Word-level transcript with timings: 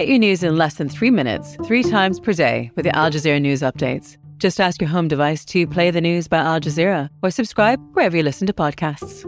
Get 0.00 0.08
your 0.08 0.18
news 0.18 0.42
in 0.42 0.56
less 0.56 0.76
than 0.76 0.88
three 0.88 1.10
minutes, 1.10 1.58
three 1.66 1.82
times 1.82 2.18
per 2.18 2.32
day 2.32 2.70
with 2.74 2.86
the 2.86 2.96
Al 2.96 3.10
Jazeera 3.10 3.38
News 3.38 3.60
Updates. 3.60 4.16
Just 4.38 4.58
ask 4.58 4.80
your 4.80 4.88
home 4.88 5.08
device 5.08 5.44
to 5.44 5.66
play 5.66 5.90
the 5.90 6.00
news 6.00 6.26
by 6.26 6.38
Al 6.38 6.58
Jazeera 6.58 7.10
or 7.22 7.30
subscribe 7.30 7.78
wherever 7.92 8.16
you 8.16 8.22
listen 8.22 8.46
to 8.46 8.54
podcasts. 8.54 9.26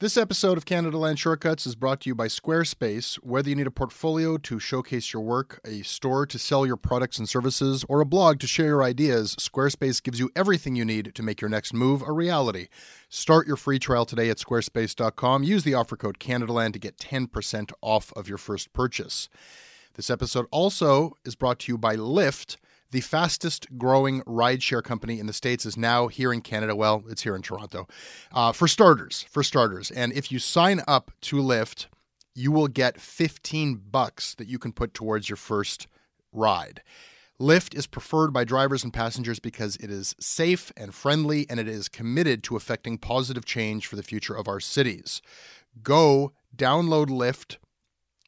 This 0.00 0.16
episode 0.16 0.58
of 0.58 0.64
Canadaland 0.64 1.18
Shortcuts 1.18 1.68
is 1.68 1.76
brought 1.76 2.00
to 2.00 2.10
you 2.10 2.16
by 2.16 2.26
Squarespace. 2.26 3.14
Whether 3.22 3.48
you 3.48 3.54
need 3.54 3.68
a 3.68 3.70
portfolio 3.70 4.36
to 4.38 4.58
showcase 4.58 5.12
your 5.12 5.22
work, 5.22 5.60
a 5.64 5.82
store 5.82 6.26
to 6.26 6.36
sell 6.36 6.66
your 6.66 6.76
products 6.76 7.16
and 7.20 7.28
services, 7.28 7.84
or 7.88 8.00
a 8.00 8.04
blog 8.04 8.40
to 8.40 8.48
share 8.48 8.66
your 8.66 8.82
ideas, 8.82 9.36
Squarespace 9.36 10.02
gives 10.02 10.18
you 10.18 10.30
everything 10.34 10.74
you 10.74 10.84
need 10.84 11.14
to 11.14 11.22
make 11.22 11.40
your 11.40 11.48
next 11.48 11.72
move 11.72 12.02
a 12.02 12.10
reality. 12.10 12.66
Start 13.08 13.46
your 13.46 13.56
free 13.56 13.78
trial 13.78 14.04
today 14.04 14.28
at 14.30 14.38
squarespace.com. 14.38 15.44
Use 15.44 15.62
the 15.62 15.74
offer 15.74 15.96
code 15.96 16.18
CanadaLand 16.18 16.72
to 16.72 16.80
get 16.80 16.98
10% 16.98 17.70
off 17.80 18.12
of 18.16 18.28
your 18.28 18.38
first 18.38 18.72
purchase. 18.72 19.28
This 19.94 20.10
episode 20.10 20.46
also 20.50 21.16
is 21.24 21.36
brought 21.36 21.60
to 21.60 21.72
you 21.72 21.78
by 21.78 21.94
Lyft 21.94 22.56
the 22.94 23.00
fastest 23.00 23.66
growing 23.76 24.22
rideshare 24.22 24.82
company 24.82 25.18
in 25.18 25.26
the 25.26 25.32
States 25.32 25.66
is 25.66 25.76
now 25.76 26.06
here 26.06 26.32
in 26.32 26.40
Canada. 26.40 26.76
Well, 26.76 27.02
it's 27.08 27.22
here 27.22 27.34
in 27.34 27.42
Toronto. 27.42 27.88
Uh, 28.30 28.52
for 28.52 28.68
starters, 28.68 29.26
for 29.28 29.42
starters. 29.42 29.90
And 29.90 30.12
if 30.12 30.30
you 30.30 30.38
sign 30.38 30.80
up 30.86 31.10
to 31.22 31.38
Lyft, 31.38 31.86
you 32.36 32.52
will 32.52 32.68
get 32.68 33.00
15 33.00 33.82
bucks 33.90 34.36
that 34.36 34.46
you 34.46 34.60
can 34.60 34.70
put 34.70 34.94
towards 34.94 35.28
your 35.28 35.36
first 35.36 35.88
ride. 36.32 36.82
Lyft 37.40 37.74
is 37.74 37.88
preferred 37.88 38.32
by 38.32 38.44
drivers 38.44 38.84
and 38.84 38.92
passengers 38.92 39.40
because 39.40 39.74
it 39.78 39.90
is 39.90 40.14
safe 40.20 40.70
and 40.76 40.94
friendly 40.94 41.46
and 41.50 41.58
it 41.58 41.66
is 41.66 41.88
committed 41.88 42.44
to 42.44 42.54
affecting 42.54 42.96
positive 42.96 43.44
change 43.44 43.88
for 43.88 43.96
the 43.96 44.04
future 44.04 44.36
of 44.36 44.46
our 44.46 44.60
cities. 44.60 45.20
Go 45.82 46.32
download 46.56 47.06
Lyft 47.06 47.56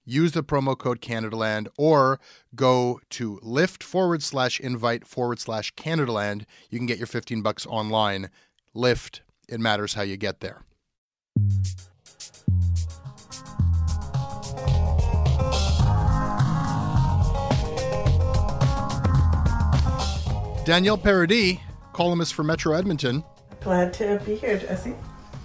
use 0.06 0.32
the 0.32 0.42
promo 0.42 0.78
code 0.78 1.02
CanadaLand 1.02 1.68
or 1.76 2.18
go 2.54 3.00
to 3.10 3.38
Lyft 3.42 3.82
forward 3.82 4.22
slash 4.22 4.58
invite 4.60 5.06
forward 5.06 5.38
slash 5.38 5.74
CanadaLand. 5.74 6.44
You 6.70 6.78
can 6.78 6.86
get 6.86 6.96
your 6.96 7.06
15 7.06 7.42
bucks 7.42 7.66
online. 7.66 8.30
Lyft, 8.74 9.20
it 9.48 9.60
matters 9.60 9.94
how 9.94 10.02
you 10.02 10.16
get 10.16 10.40
there. 10.40 10.62
Danielle 20.64 20.98
Paradis, 20.98 21.58
columnist 21.92 22.34
for 22.34 22.42
Metro 22.42 22.74
Edmonton. 22.74 23.22
Glad 23.60 23.92
to 23.94 24.20
be 24.24 24.34
here, 24.34 24.58
Jesse. 24.58 24.94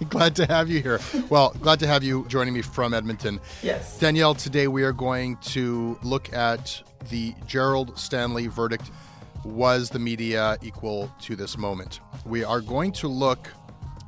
glad 0.09 0.35
to 0.35 0.45
have 0.47 0.69
you 0.69 0.81
here. 0.81 0.99
Well, 1.29 1.55
glad 1.61 1.79
to 1.79 1.87
have 1.87 2.03
you 2.03 2.25
joining 2.27 2.53
me 2.53 2.61
from 2.61 2.93
Edmonton. 2.93 3.39
Yes. 3.61 3.99
Danielle, 3.99 4.33
today 4.33 4.67
we 4.67 4.83
are 4.83 4.93
going 4.93 5.37
to 5.37 5.97
look 6.01 6.33
at 6.33 6.81
the 7.09 7.35
Gerald 7.45 7.97
Stanley 7.97 8.47
verdict. 8.47 8.89
Was 9.43 9.89
the 9.89 9.99
media 9.99 10.57
equal 10.61 11.11
to 11.21 11.35
this 11.35 11.57
moment? 11.57 11.99
We 12.25 12.43
are 12.43 12.61
going 12.61 12.91
to 12.93 13.07
look 13.07 13.49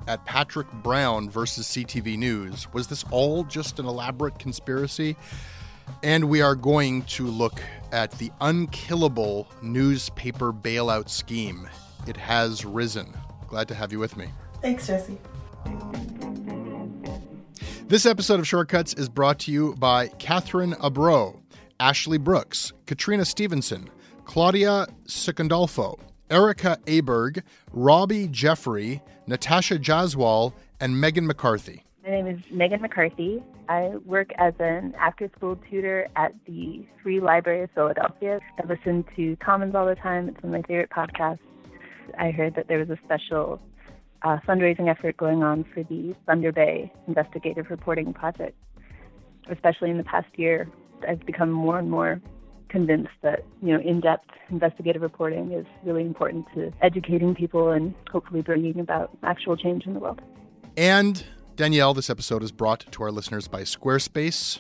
at 0.08 0.24
Patrick 0.26 0.72
Brown 0.72 1.30
versus 1.30 1.68
CTV 1.68 2.18
News. 2.18 2.72
Was 2.74 2.88
this 2.88 3.06
all 3.12 3.44
just 3.44 3.80
an 3.80 3.86
elaborate 3.86 4.40
conspiracy? 4.40 5.16
And 6.02 6.30
we 6.30 6.42
are 6.42 6.56
going 6.56 7.04
to 7.04 7.28
look 7.28 7.62
at 7.92 8.12
the 8.14 8.32
unkillable 8.42 9.48
newspaper 9.62 10.52
bailout 10.52 11.10
scheme. 11.10 11.68
It 12.08 12.18
has 12.18 12.66
risen. 12.66 13.14
Glad 13.48 13.68
to 13.68 13.76
have 13.76 13.92
you 13.92 14.00
with 14.00 14.18
me. 14.18 14.28
Thanks, 14.62 14.88
Jesse. 14.88 15.18
This 17.88 18.06
episode 18.06 18.40
of 18.40 18.48
Shortcuts 18.48 18.94
is 18.94 19.08
brought 19.10 19.40
to 19.40 19.52
you 19.52 19.76
by 19.76 20.08
Catherine 20.08 20.74
Abro, 20.82 21.42
Ashley 21.80 22.18
Brooks, 22.18 22.74
Katrina 22.86 23.26
Stevenson, 23.26 23.90
Claudia 24.26 24.88
Secondolfo, 25.06 26.00
Erica 26.30 26.80
Aberg, 26.88 27.44
Robbie 27.72 28.28
Jeffrey, 28.30 29.02
Natasha 29.28 29.78
Jaswal, 29.78 30.54
and 30.80 31.00
Megan 31.00 31.28
McCarthy. 31.28 31.84
My 32.04 32.10
name 32.10 32.28
is 32.28 32.40
Megan 32.52 32.82
McCarthy. 32.82 33.44
I 33.70 33.92
work 34.06 34.32
as 34.38 34.54
an 34.60 34.94
after 35.00 35.30
school 35.36 35.58
tutor 35.70 36.08
at 36.16 36.34
the 36.46 36.86
Free 37.02 37.20
Library 37.20 37.64
of 37.64 37.72
Philadelphia. 37.76 38.40
I 38.60 38.66
listen 38.66 39.06
to 39.16 39.36
Commons 39.38 39.76
all 39.76 39.86
the 39.86 39.96
time. 39.96 40.30
It's 40.30 40.42
one 40.42 40.56
of 40.56 40.62
my 40.62 40.68
favorite 40.68 40.90
podcasts. 40.90 41.40
I 42.18 42.32
heard 42.32 42.56
that 42.56 42.68
there 42.68 42.80
was 42.80 42.90
a 42.90 42.98
special 43.06 43.62
uh, 44.24 44.38
fundraising 44.48 44.90
effort 44.90 45.18
going 45.18 45.44
on 45.44 45.66
for 45.74 45.84
the 45.84 46.16
Thunder 46.26 46.52
Bay 46.52 46.92
Investigative 47.08 47.70
Reporting 47.70 48.14
Project. 48.14 48.58
Especially 49.50 49.90
in 49.90 49.98
the 49.98 50.04
past 50.04 50.28
year, 50.36 50.70
I've 51.08 51.26
become 51.26 51.52
more 51.52 51.78
and 51.80 51.92
more 51.92 52.22
convinced 52.70 53.12
that 53.22 53.46
you 53.62 53.72
know 53.72 53.80
in-depth 53.80 54.30
investigative 54.50 55.02
reporting 55.02 55.52
is 55.52 55.66
really 55.84 56.02
important 56.02 56.46
to 56.56 56.72
educating 56.82 57.36
people 57.36 57.70
and 57.70 57.94
hopefully 58.12 58.42
bringing 58.42 58.80
about 58.80 59.12
actual 59.22 59.56
change 59.56 59.86
in 59.86 59.94
the 59.94 60.00
world. 60.00 60.22
And 60.76 61.24
Danielle, 61.56 61.94
this 61.94 62.10
episode 62.10 62.42
is 62.42 62.52
brought 62.52 62.92
to 62.92 63.04
our 63.04 63.12
listeners 63.12 63.48
by 63.48 63.62
Squarespace. 63.62 64.60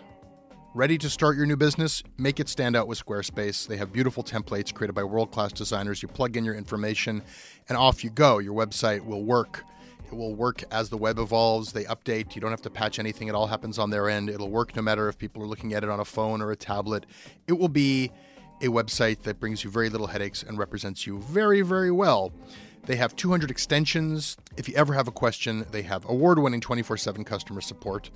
Ready 0.75 0.97
to 0.97 1.07
start 1.07 1.37
your 1.37 1.45
new 1.45 1.55
business? 1.55 2.01
Make 2.17 2.39
it 2.39 2.49
stand 2.49 2.75
out 2.75 2.87
with 2.87 3.05
Squarespace. 3.05 3.67
They 3.67 3.77
have 3.77 3.93
beautiful 3.93 4.23
templates 4.23 4.73
created 4.73 4.93
by 4.93 5.03
world 5.03 5.29
class 5.29 5.53
designers. 5.53 6.01
You 6.01 6.07
plug 6.07 6.35
in 6.35 6.43
your 6.43 6.55
information 6.55 7.21
and 7.69 7.77
off 7.77 8.03
you 8.03 8.09
go. 8.09 8.39
Your 8.39 8.55
website 8.55 9.05
will 9.05 9.23
work. 9.23 9.63
It 10.07 10.15
will 10.15 10.33
work 10.33 10.63
as 10.71 10.89
the 10.89 10.97
web 10.97 11.19
evolves. 11.19 11.73
They 11.73 11.83
update. 11.83 12.33
You 12.33 12.41
don't 12.41 12.49
have 12.49 12.63
to 12.63 12.71
patch 12.71 12.97
anything. 12.97 13.27
It 13.27 13.35
all 13.35 13.45
happens 13.45 13.77
on 13.77 13.91
their 13.91 14.09
end. 14.09 14.31
It'll 14.31 14.49
work 14.49 14.75
no 14.75 14.81
matter 14.81 15.07
if 15.07 15.15
people 15.15 15.43
are 15.43 15.45
looking 15.45 15.75
at 15.75 15.83
it 15.83 15.91
on 15.91 15.99
a 15.99 16.05
phone 16.05 16.41
or 16.41 16.49
a 16.49 16.55
tablet. 16.55 17.05
It 17.45 17.53
will 17.53 17.69
be 17.69 18.11
a 18.59 18.67
website 18.67 19.21
that 19.23 19.39
brings 19.39 19.63
you 19.63 19.69
very 19.69 19.91
little 19.91 20.07
headaches 20.07 20.41
and 20.41 20.57
represents 20.57 21.05
you 21.05 21.19
very, 21.19 21.61
very 21.61 21.91
well. 21.91 22.33
They 22.87 22.95
have 22.95 23.15
200 23.15 23.51
extensions. 23.51 24.37
If 24.57 24.67
you 24.67 24.73
ever 24.73 24.95
have 24.95 25.07
a 25.07 25.11
question, 25.11 25.67
they 25.69 25.83
have 25.83 26.03
award 26.09 26.39
winning 26.39 26.61
24 26.61 26.97
7 26.97 27.23
customer 27.23 27.61
support. 27.61 28.09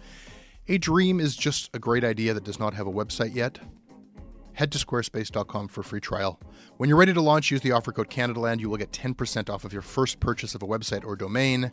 A 0.70 0.78
dream 0.78 1.22
is 1.22 1.38
just 1.38 1.70
a 1.74 1.80
great 1.80 2.04
idea 2.04 2.34
that 2.34 2.44
does 2.44 2.60
not 2.60 2.74
have 2.74 2.88
a 2.88 2.92
website 2.92 3.34
yet. 3.34 3.60
Head 4.52 4.70
to 4.74 4.78
squarespace.com 4.78 5.70
for 5.70 5.80
a 5.82 5.84
free 5.84 6.02
trial. 6.02 6.42
When 6.76 6.90
you're 6.90 6.98
ready 6.98 7.14
to 7.14 7.22
launch, 7.22 7.52
use 7.52 7.62
the 7.62 7.72
offer 7.72 7.94
code 7.94 8.10
CanadaLand. 8.10 8.60
You 8.60 8.70
will 8.70 8.78
get 8.78 8.92
10% 8.92 9.50
off 9.50 9.64
of 9.64 9.72
your 9.72 9.82
first 9.82 10.20
purchase 10.20 10.56
of 10.56 10.64
a 10.64 10.68
website 10.68 11.06
or 11.06 11.16
domain. 11.16 11.72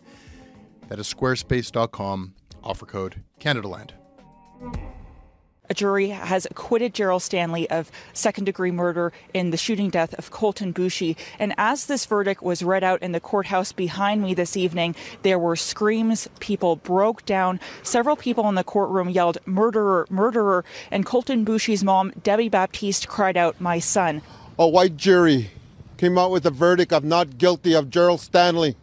That 0.88 1.00
is 1.00 1.12
squarespace.com, 1.12 2.34
offer 2.62 2.87
code 2.87 3.22
CanadaLand. 3.41 3.91
A 5.70 5.75
jury 5.75 6.08
has 6.08 6.47
acquitted 6.50 6.92
Gerald 6.92 7.22
Stanley 7.22 7.69
of 7.70 7.91
second 8.12 8.44
degree 8.44 8.70
murder 8.70 9.12
in 9.32 9.50
the 9.50 9.56
shooting 9.56 9.88
death 9.88 10.12
of 10.19 10.30
Colten 10.30 10.75
Boushie. 10.75 11.16
And 11.38 11.54
as 11.56 11.86
this 11.86 12.04
verdict 12.04 12.42
was 12.42 12.62
read 12.62 12.84
out 12.84 13.02
in 13.02 13.12
the 13.12 13.20
courthouse 13.20 13.72
behind 13.72 14.22
me 14.22 14.34
this 14.34 14.58
evening, 14.58 14.94
there 15.22 15.38
were 15.38 15.56
screams. 15.56 16.28
People 16.38 16.76
broke 16.76 17.25
down. 17.25 17.61
Several 17.82 18.14
people 18.14 18.46
in 18.50 18.56
the 18.56 18.64
courtroom 18.64 19.08
yelled, 19.08 19.38
murderer, 19.46 20.06
murderer. 20.11 20.66
And 20.90 21.06
Colten 21.06 21.46
Boushie's 21.46 21.82
mom, 21.82 22.12
Debbie 22.22 22.50
Baptiste, 22.50 23.08
cried 23.08 23.38
out, 23.38 23.58
my 23.58 23.78
son. 23.78 24.20
A 24.58 24.69
white 24.69 24.99
jury 24.99 25.50
came 25.96 26.19
out 26.19 26.31
with 26.31 26.44
a 26.44 26.50
verdict 26.50 26.93
of 26.93 27.05
not 27.05 27.38
guilty 27.38 27.75
of 27.75 27.88
Gerald 27.88 28.20
Stanley 28.20 28.76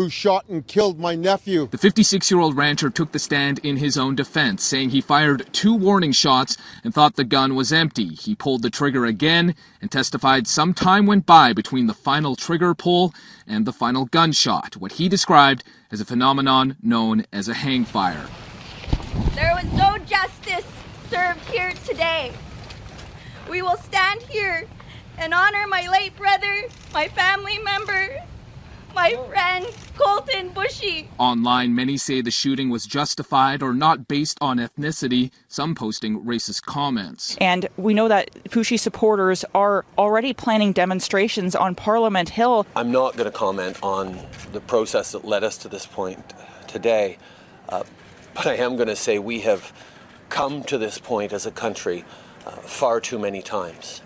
who 0.00 0.08
shot 0.08 0.48
and 0.48 0.66
killed 0.66 0.98
my 0.98 1.14
nephew. 1.14 1.68
The 1.70 1.76
56 1.76 2.30
year 2.30 2.40
old 2.40 2.56
rancher 2.56 2.88
took 2.88 3.12
the 3.12 3.18
stand 3.18 3.58
in 3.58 3.76
his 3.76 3.98
own 3.98 4.14
defense, 4.14 4.64
saying 4.64 4.90
he 4.90 5.02
fired 5.02 5.52
two 5.52 5.74
warning 5.74 6.12
shots 6.12 6.56
and 6.82 6.94
thought 6.94 7.16
the 7.16 7.24
gun 7.24 7.54
was 7.54 7.70
empty. 7.70 8.14
He 8.14 8.34
pulled 8.34 8.62
the 8.62 8.70
trigger 8.70 9.04
again 9.04 9.54
and 9.78 9.92
testified 9.92 10.46
some 10.46 10.72
time 10.72 11.04
went 11.04 11.26
by 11.26 11.52
between 11.52 11.86
the 11.86 11.92
final 11.92 12.34
trigger 12.34 12.74
pull 12.74 13.12
and 13.46 13.66
the 13.66 13.74
final 13.74 14.06
gunshot, 14.06 14.74
what 14.78 14.92
he 14.92 15.06
described 15.06 15.64
as 15.90 16.00
a 16.00 16.06
phenomenon 16.06 16.76
known 16.80 17.26
as 17.30 17.46
a 17.46 17.52
hang 17.52 17.84
fire. 17.84 18.26
There 19.34 19.52
was 19.54 19.70
no 19.74 19.98
justice 20.06 20.64
served 21.10 21.44
here 21.50 21.74
today. 21.84 22.32
We 23.50 23.60
will 23.60 23.76
stand 23.76 24.22
here 24.22 24.66
and 25.18 25.34
honor 25.34 25.66
my 25.66 25.86
late 25.90 26.16
brother, 26.16 26.62
my 26.94 27.08
family 27.08 27.58
member, 27.58 28.16
my 28.94 29.14
friend 29.28 29.66
Colten 29.96 30.52
Boushie. 30.54 31.06
Online, 31.18 31.74
many 31.74 31.96
say 31.96 32.22
the 32.22 32.30
shooting 32.30 32.70
was 32.70 32.86
justified 32.86 33.62
or 33.62 33.72
not 33.72 34.08
based 34.08 34.38
on 34.40 34.58
ethnicity, 34.58 35.30
some 35.48 35.74
posting 35.74 36.24
racist 36.24 36.62
comments. 36.62 37.36
And 37.40 37.68
we 37.76 37.94
know 37.94 38.08
that 38.08 38.30
Boushie 38.44 38.78
supporters 38.78 39.44
are 39.54 39.84
already 39.98 40.32
planning 40.32 40.72
demonstrations 40.72 41.54
on 41.54 41.74
Parliament 41.74 42.30
Hill. 42.30 42.66
I'm 42.74 42.90
not 42.90 43.16
going 43.16 43.30
to 43.30 43.36
comment 43.36 43.78
on 43.82 44.18
the 44.52 44.60
process 44.60 45.12
that 45.12 45.24
led 45.24 45.44
us 45.44 45.58
to 45.58 45.68
this 45.68 45.86
point 45.86 46.32
today, 46.66 47.18
uh, 47.68 47.84
but 48.34 48.46
I 48.46 48.54
am 48.54 48.76
going 48.76 48.88
to 48.88 48.96
say 48.96 49.18
we 49.18 49.40
have 49.40 49.72
come 50.28 50.62
to 50.64 50.78
this 50.78 50.98
point 50.98 51.32
as 51.32 51.44
a 51.44 51.50
country 51.50 52.04
uh, 52.46 52.52
far 52.52 53.00
too 53.00 53.18
many 53.18 53.42
times. 53.42 54.00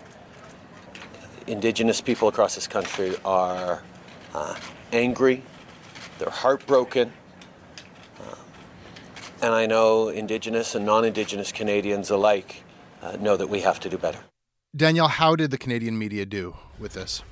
Indigenous 1.47 2.01
people 2.01 2.27
across 2.27 2.55
this 2.55 2.67
country 2.67 3.15
are 3.23 3.83
uh, 4.33 4.55
angry, 4.91 5.43
they're 6.19 6.29
heartbroken, 6.29 7.11
uh, 8.19 8.35
and 9.41 9.53
I 9.53 9.65
know 9.65 10.09
Indigenous 10.09 10.75
and 10.75 10.85
non 10.85 11.05
Indigenous 11.05 11.51
Canadians 11.51 12.09
alike 12.09 12.63
uh, 13.01 13.17
know 13.17 13.37
that 13.37 13.49
we 13.49 13.61
have 13.61 13.79
to 13.81 13.89
do 13.89 13.97
better. 13.97 14.19
Danielle, 14.75 15.07
how 15.07 15.35
did 15.35 15.51
the 15.51 15.57
Canadian 15.57 15.97
media 15.97 16.25
do 16.25 16.55
with 16.79 16.93
this? 16.93 17.23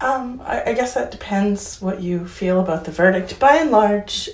Um, 0.00 0.40
I, 0.44 0.70
I 0.70 0.72
guess 0.74 0.94
that 0.94 1.10
depends 1.10 1.80
what 1.80 2.00
you 2.00 2.26
feel 2.26 2.60
about 2.60 2.84
the 2.84 2.90
verdict. 2.90 3.38
By 3.38 3.56
and 3.56 3.70
large, 3.70 4.28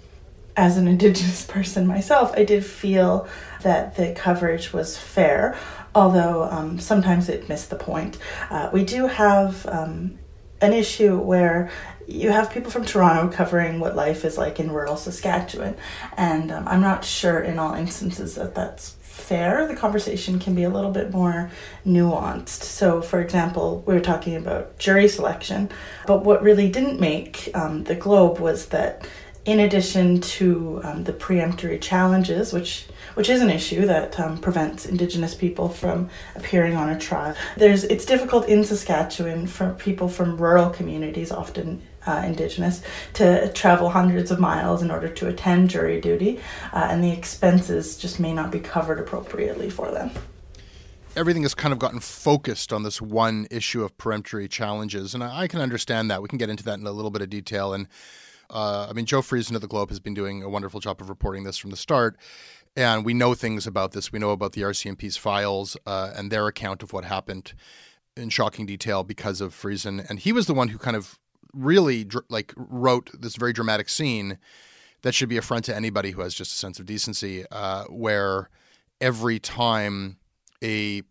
as 0.56 0.76
an 0.76 0.86
Indigenous 0.86 1.46
person 1.48 1.86
myself, 1.86 2.32
I 2.36 2.44
did 2.44 2.64
feel 2.64 3.28
that 3.62 3.96
the 3.96 4.12
coverage 4.12 4.72
was 4.72 4.98
fair, 4.98 5.58
although 5.94 6.44
um, 6.44 6.78
sometimes 6.78 7.28
it 7.28 7.48
missed 7.48 7.70
the 7.70 7.76
point. 7.76 8.18
Uh, 8.50 8.70
we 8.72 8.84
do 8.84 9.06
have 9.06 9.66
um, 9.66 10.18
an 10.60 10.72
issue 10.72 11.18
where 11.18 11.70
you 12.06 12.30
have 12.30 12.50
people 12.50 12.70
from 12.70 12.84
Toronto 12.84 13.34
covering 13.34 13.80
what 13.80 13.96
life 13.96 14.24
is 14.24 14.38
like 14.38 14.60
in 14.60 14.70
rural 14.70 14.96
Saskatchewan, 14.96 15.76
and 16.16 16.50
um, 16.50 16.68
I'm 16.68 16.80
not 16.80 17.04
sure 17.04 17.40
in 17.40 17.58
all 17.58 17.74
instances 17.74 18.34
that 18.34 18.54
that's 18.54 18.96
fair. 19.00 19.66
The 19.66 19.76
conversation 19.76 20.38
can 20.38 20.54
be 20.54 20.64
a 20.64 20.68
little 20.68 20.90
bit 20.90 21.12
more 21.12 21.50
nuanced. 21.86 22.62
So, 22.62 23.00
for 23.00 23.20
example, 23.20 23.82
we 23.86 23.94
were 23.94 24.00
talking 24.00 24.36
about 24.36 24.78
jury 24.78 25.08
selection, 25.08 25.70
but 26.06 26.24
what 26.24 26.42
really 26.42 26.68
didn't 26.68 27.00
make 27.00 27.48
um, 27.54 27.84
the 27.84 27.94
Globe 27.94 28.38
was 28.38 28.66
that 28.66 29.06
in 29.44 29.60
addition 29.60 30.20
to 30.20 30.80
um, 30.84 31.04
the 31.04 31.12
preemptory 31.12 31.80
challenges, 31.80 32.52
which 32.52 32.86
which 33.14 33.28
is 33.28 33.40
an 33.40 33.50
issue 33.50 33.86
that 33.86 34.18
um, 34.18 34.38
prevents 34.38 34.86
Indigenous 34.86 35.34
people 35.34 35.68
from 35.68 36.08
appearing 36.34 36.74
on 36.74 36.88
a 36.88 36.98
trial. 36.98 37.36
There's 37.56 37.84
it's 37.84 38.04
difficult 38.04 38.48
in 38.48 38.64
Saskatchewan 38.64 39.46
for 39.46 39.74
people 39.74 40.08
from 40.08 40.38
rural 40.38 40.70
communities, 40.70 41.30
often 41.30 41.82
uh, 42.06 42.22
Indigenous, 42.24 42.82
to 43.14 43.52
travel 43.52 43.90
hundreds 43.90 44.30
of 44.30 44.38
miles 44.38 44.82
in 44.82 44.90
order 44.90 45.08
to 45.08 45.28
attend 45.28 45.70
jury 45.70 46.00
duty, 46.00 46.40
uh, 46.72 46.88
and 46.90 47.02
the 47.02 47.10
expenses 47.10 47.96
just 47.96 48.20
may 48.20 48.32
not 48.32 48.50
be 48.50 48.60
covered 48.60 48.98
appropriately 48.98 49.70
for 49.70 49.90
them 49.90 50.10
everything 51.16 51.42
has 51.42 51.54
kind 51.54 51.72
of 51.72 51.78
gotten 51.78 52.00
focused 52.00 52.72
on 52.72 52.82
this 52.82 53.00
one 53.00 53.46
issue 53.48 53.84
of 53.84 53.96
peremptory 53.96 54.48
challenges, 54.48 55.14
and 55.14 55.22
I, 55.22 55.46
can 55.46 55.60
understand 55.60 56.10
that. 56.10 56.20
We 56.20 56.28
can 56.28 56.38
get 56.38 56.50
into 56.50 56.64
that 56.64 56.80
in 56.80 56.86
a 56.88 56.90
little 56.90 57.12
bit 57.12 57.22
of 57.22 57.30
detail. 57.30 57.72
And 57.72 57.86
uh, 58.50 58.88
I 58.90 58.92
mean, 58.94 59.06
Joe 59.06 59.20
Friesen 59.20 59.54
of 59.54 59.60
the 59.60 59.68
Globe 59.68 59.90
has 59.90 60.00
been 60.00 60.12
doing 60.12 60.42
a 60.42 60.48
wonderful 60.48 60.80
job 60.80 61.00
of 61.00 61.08
reporting 61.08 61.44
this 61.44 61.56
from 61.56 61.70
the 61.70 61.76
start 61.76 62.16
and 62.76 63.04
we 63.04 63.14
know 63.14 63.34
things 63.34 63.66
about 63.66 63.92
this. 63.92 64.12
We 64.12 64.18
know 64.18 64.30
about 64.30 64.52
the 64.52 64.62
RCMP's 64.62 65.16
files 65.16 65.76
uh, 65.86 66.12
and 66.14 66.30
their 66.30 66.46
account 66.46 66.82
of 66.82 66.92
what 66.92 67.04
happened 67.04 67.54
in 68.16 68.30
shocking 68.30 68.66
detail 68.66 69.04
because 69.04 69.40
of 69.40 69.54
Friesen, 69.54 70.08
and 70.08 70.20
he 70.20 70.32
was 70.32 70.46
the 70.46 70.54
one 70.54 70.68
who 70.68 70.78
kind 70.78 70.96
of 70.96 71.18
really 71.54 72.04
dr- 72.04 72.24
like 72.28 72.52
wrote 72.56 73.10
this 73.18 73.36
very 73.36 73.52
dramatic 73.52 73.88
scene 73.88 74.38
that 75.02 75.14
should 75.14 75.28
be 75.28 75.36
a 75.36 75.42
front 75.42 75.64
to 75.66 75.76
anybody 75.76 76.12
who 76.12 76.22
has 76.22 76.34
just 76.34 76.52
a 76.52 76.56
sense 76.56 76.78
of 76.78 76.86
decency, 76.86 77.44
uh, 77.50 77.84
where 77.84 78.48
every 79.00 79.38
time 79.38 80.16
a 80.62 81.02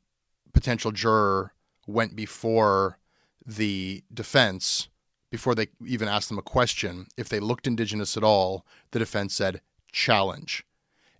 potential 0.53 0.91
juror 0.91 1.53
went 1.85 2.15
before 2.15 2.97
the 3.45 4.03
defense, 4.13 4.87
before 5.29 5.53
they 5.53 5.67
even 5.85 6.07
asked 6.07 6.29
them 6.29 6.39
a 6.39 6.43
question, 6.43 7.07
if 7.17 7.29
they 7.29 7.39
looked 7.39 7.67
indigenous 7.67 8.17
at 8.17 8.23
all, 8.23 8.65
the 8.91 8.99
defense 8.99 9.35
said 9.35 9.61
challenge 9.91 10.65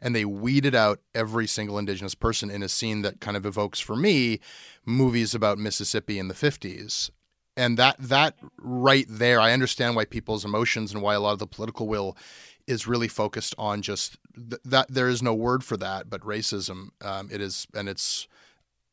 and 0.04 0.14
they 0.14 0.26
weeded 0.26 0.76
out 0.76 1.00
every 1.16 1.48
single 1.48 1.80
indigenous 1.80 2.14
person 2.14 2.52
in 2.52 2.62
a 2.62 2.68
scene 2.70 3.04
that 3.04 3.22
kind 3.22 3.38
of 3.38 3.46
evokes 3.46 3.80
for 3.80 3.96
me 3.96 4.40
movies 4.86 5.34
about 5.34 5.58
Mississippi 5.58 6.20
in 6.20 6.28
the 6.28 6.34
50s. 6.34 7.10
And 7.56 7.78
that 7.78 7.98
that 8.00 8.36
right 8.58 9.06
there, 9.08 9.40
I 9.40 9.54
understand 9.54 9.96
why 9.96 10.06
people's 10.06 10.44
emotions 10.44 10.94
and 10.94 11.02
why 11.02 11.14
a 11.14 11.20
lot 11.20 11.34
of 11.34 11.40
the 11.40 11.48
political 11.48 11.88
will 11.88 12.18
is 12.66 12.88
really 12.88 13.08
focused 13.08 13.54
on 13.58 13.82
just 13.82 14.18
th- 14.36 14.62
that. 14.66 14.88
There 14.90 15.08
is 15.08 15.22
no 15.22 15.34
word 15.34 15.64
for 15.64 15.78
that, 15.78 16.10
but 16.10 16.22
racism. 16.22 16.90
Um, 17.02 17.30
it 17.32 17.42
is, 17.42 17.68
and 17.76 17.88
it's 17.88 18.28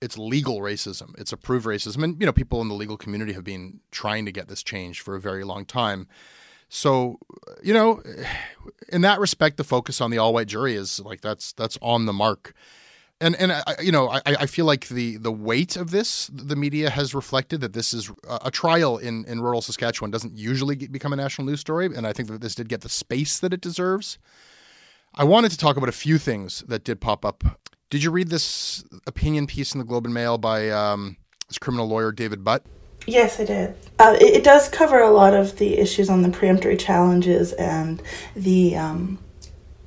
it's 0.01 0.19
legal 0.19 0.61
racism. 0.61 1.19
It's 1.19 1.33
approved 1.33 1.67
racism, 1.67 2.03
and 2.05 2.21
you 2.21 2.27
know 2.27 2.33
people 2.33 2.61
in 2.61 2.69
the 2.69 2.75
legal 2.75 2.97
community 2.97 3.33
have 3.33 3.45
been 3.45 3.81
trying 3.91 4.27
to 4.27 4.33
get 4.33 4.49
this 4.49 4.63
changed 4.63 5.01
for 5.01 5.15
a 5.15 5.21
very 5.21 5.45
long 5.45 5.65
time. 5.65 6.07
So, 6.71 7.19
you 7.63 7.75
know, 7.75 8.03
in 8.89 9.03
that 9.03 9.21
respect, 9.21 9.59
the 9.59 9.65
focus 9.65 10.01
on 10.01 10.11
the 10.11 10.19
all 10.19 10.33
white 10.33 10.49
jury 10.49 10.75
is 10.75 11.01
like 11.01 11.21
that's 11.21 11.53
that's 11.53 11.77
on 11.83 12.07
the 12.07 12.13
mark. 12.13 12.55
And 13.23 13.37
and 13.37 13.53
I, 13.53 13.63
you 13.83 13.93
know, 13.93 14.09
I, 14.09 14.23
I 14.25 14.47
feel 14.47 14.65
like 14.65 14.89
the 14.89 15.19
the 15.19 15.33
weight 15.33 15.77
of 15.77 15.91
this, 15.91 16.31
the 16.33 16.57
media 16.57 16.89
has 16.89 17.15
reflected 17.15 17.61
that 17.61 17.75
this 17.75 17.93
is 17.93 18.11
a 18.29 18.51
trial 18.51 18.97
in 18.97 19.27
in 19.27 19.41
rural 19.43 19.61
Saskatchewan 19.61 20.11
doesn't 20.11 20.37
usually 20.37 20.75
become 20.75 21.13
a 21.13 21.17
national 21.17 21.47
news 21.47 21.61
story, 21.61 21.87
and 21.87 22.07
I 22.07 22.15
think 22.15 22.29
that 22.29 22.41
this 22.41 22.55
did 22.55 22.69
get 22.69 22.81
the 22.81 22.89
space 22.89 23.39
that 23.39 23.53
it 23.53 23.61
deserves. 23.61 24.19
I 25.15 25.25
wanted 25.25 25.51
to 25.51 25.59
talk 25.59 25.77
about 25.77 25.89
a 25.89 25.93
few 25.93 26.19
things 26.19 26.65
that 26.69 26.85
did 26.85 27.01
pop 27.01 27.25
up. 27.25 27.45
Did 27.91 28.05
you 28.05 28.11
read 28.11 28.31
this 28.31 28.85
opinion 29.07 29.47
piece 29.49 29.75
in 29.75 29.81
the 29.81 29.85
Globe 29.85 30.07
and 30.07 30.15
Mail 30.15 30.39
by 30.39 30.71
um, 30.71 31.17
this 31.49 31.59
criminal 31.59 31.89
lawyer 31.89 32.13
David 32.13 32.45
Butt? 32.45 32.65
Yes, 33.07 33.41
I 33.41 33.45
did. 33.45 33.75
Uh, 33.99 34.17
it, 34.21 34.37
it, 34.37 34.45
does 34.45 34.69
cover 34.69 35.01
a 35.01 35.11
lot 35.11 35.35
of 35.35 35.59
the 35.59 35.79
issues 35.79 36.09
on 36.09 36.23
the 36.23 36.29
preemptory 36.29 36.79
challenges 36.79 37.53
and 37.55 38.01
the 38.37 38.77
um, 38.77 39.19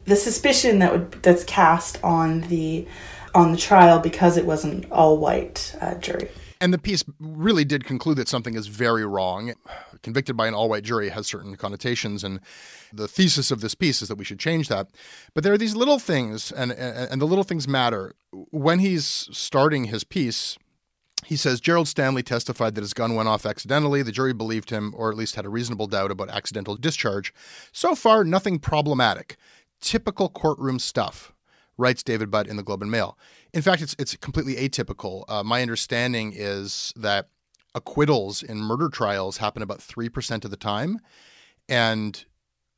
the 0.05 0.15
suspicion 0.15 0.79
that 0.79 0.91
would 0.91 1.11
that's 1.23 1.43
cast 1.45 2.03
on 2.03 2.41
the 2.41 2.85
on 3.33 3.51
the 3.51 3.57
trial 3.57 3.99
because 3.99 4.37
it 4.37 4.45
was 4.45 4.63
an 4.63 4.85
all 4.91 5.17
white 5.17 5.75
uh, 5.81 5.95
jury. 5.95 6.29
And 6.61 6.73
the 6.73 6.77
piece 6.77 7.03
really 7.19 7.65
did 7.65 7.83
conclude 7.83 8.17
that 8.17 8.29
something 8.29 8.55
is 8.55 8.67
very 8.67 9.05
wrong. 9.05 9.53
Convicted 10.01 10.37
by 10.37 10.47
an 10.47 10.53
all 10.53 10.69
white 10.69 10.83
jury 10.83 11.09
has 11.09 11.27
certain 11.27 11.57
connotations, 11.57 12.23
and 12.23 12.39
the 12.93 13.07
thesis 13.07 13.51
of 13.51 13.59
this 13.59 13.75
piece 13.75 14.01
is 14.01 14.07
that 14.07 14.17
we 14.17 14.23
should 14.23 14.39
change 14.39 14.69
that. 14.69 14.87
But 15.33 15.43
there 15.43 15.51
are 15.51 15.57
these 15.57 15.75
little 15.75 15.99
things, 15.99 16.53
and, 16.53 16.71
and, 16.71 17.11
and 17.11 17.21
the 17.21 17.27
little 17.27 17.43
things 17.43 17.67
matter. 17.67 18.15
When 18.31 18.79
he's 18.79 19.05
starting 19.05 19.85
his 19.85 20.05
piece, 20.05 20.57
he 21.25 21.35
says 21.35 21.59
Gerald 21.59 21.87
Stanley 21.87 22.23
testified 22.23 22.75
that 22.75 22.81
his 22.81 22.93
gun 22.93 23.15
went 23.15 23.29
off 23.29 23.45
accidentally. 23.45 24.01
The 24.01 24.11
jury 24.11 24.33
believed 24.33 24.69
him, 24.69 24.93
or 24.95 25.11
at 25.11 25.17
least 25.17 25.35
had 25.35 25.45
a 25.45 25.49
reasonable 25.49 25.87
doubt 25.87 26.11
about 26.11 26.29
accidental 26.29 26.75
discharge. 26.75 27.33
So 27.71 27.95
far, 27.95 28.23
nothing 28.23 28.59
problematic. 28.59 29.37
Typical 29.81 30.29
courtroom 30.29 30.79
stuff, 30.79 31.33
writes 31.77 32.03
David 32.03 32.29
Butt 32.29 32.47
in 32.47 32.55
the 32.55 32.63
Globe 32.63 32.81
and 32.81 32.91
Mail. 32.91 33.17
In 33.53 33.61
fact, 33.61 33.81
it's 33.81 33.95
it's 33.99 34.15
completely 34.17 34.55
atypical. 34.55 35.23
Uh, 35.27 35.43
my 35.43 35.61
understanding 35.61 36.33
is 36.35 36.93
that 36.95 37.29
acquittals 37.75 38.43
in 38.43 38.57
murder 38.57 38.89
trials 38.89 39.37
happen 39.37 39.61
about 39.61 39.81
three 39.81 40.09
percent 40.09 40.45
of 40.45 40.51
the 40.51 40.57
time, 40.57 40.99
and 41.67 42.25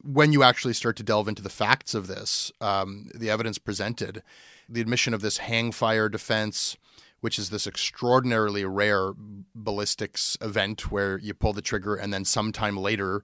when 0.01 0.31
you 0.31 0.43
actually 0.43 0.73
start 0.73 0.95
to 0.97 1.03
delve 1.03 1.27
into 1.27 1.41
the 1.41 1.49
facts 1.49 1.95
of 1.95 2.05
this, 2.05 2.51
um, 2.61 3.09
the 3.15 3.29
evidence 3.29 3.57
presented, 3.57 4.21
the 4.69 4.81
admission 4.81 5.15
of 5.15 5.21
this 5.21 5.39
hang 5.39 5.71
fire 5.71 6.09
defense 6.09 6.77
which 7.25 7.39
is 7.39 7.49
this 7.49 7.65
extraordinarily 7.65 8.63
rare 8.65 9.13
ballistics 9.55 10.37
event 10.41 10.91
where 10.91 11.17
you 11.17 11.33
pull 11.33 11.53
the 11.53 11.61
trigger 11.61 11.95
and 11.95 12.13
then 12.13 12.23
sometime 12.23 12.77
later 12.77 13.23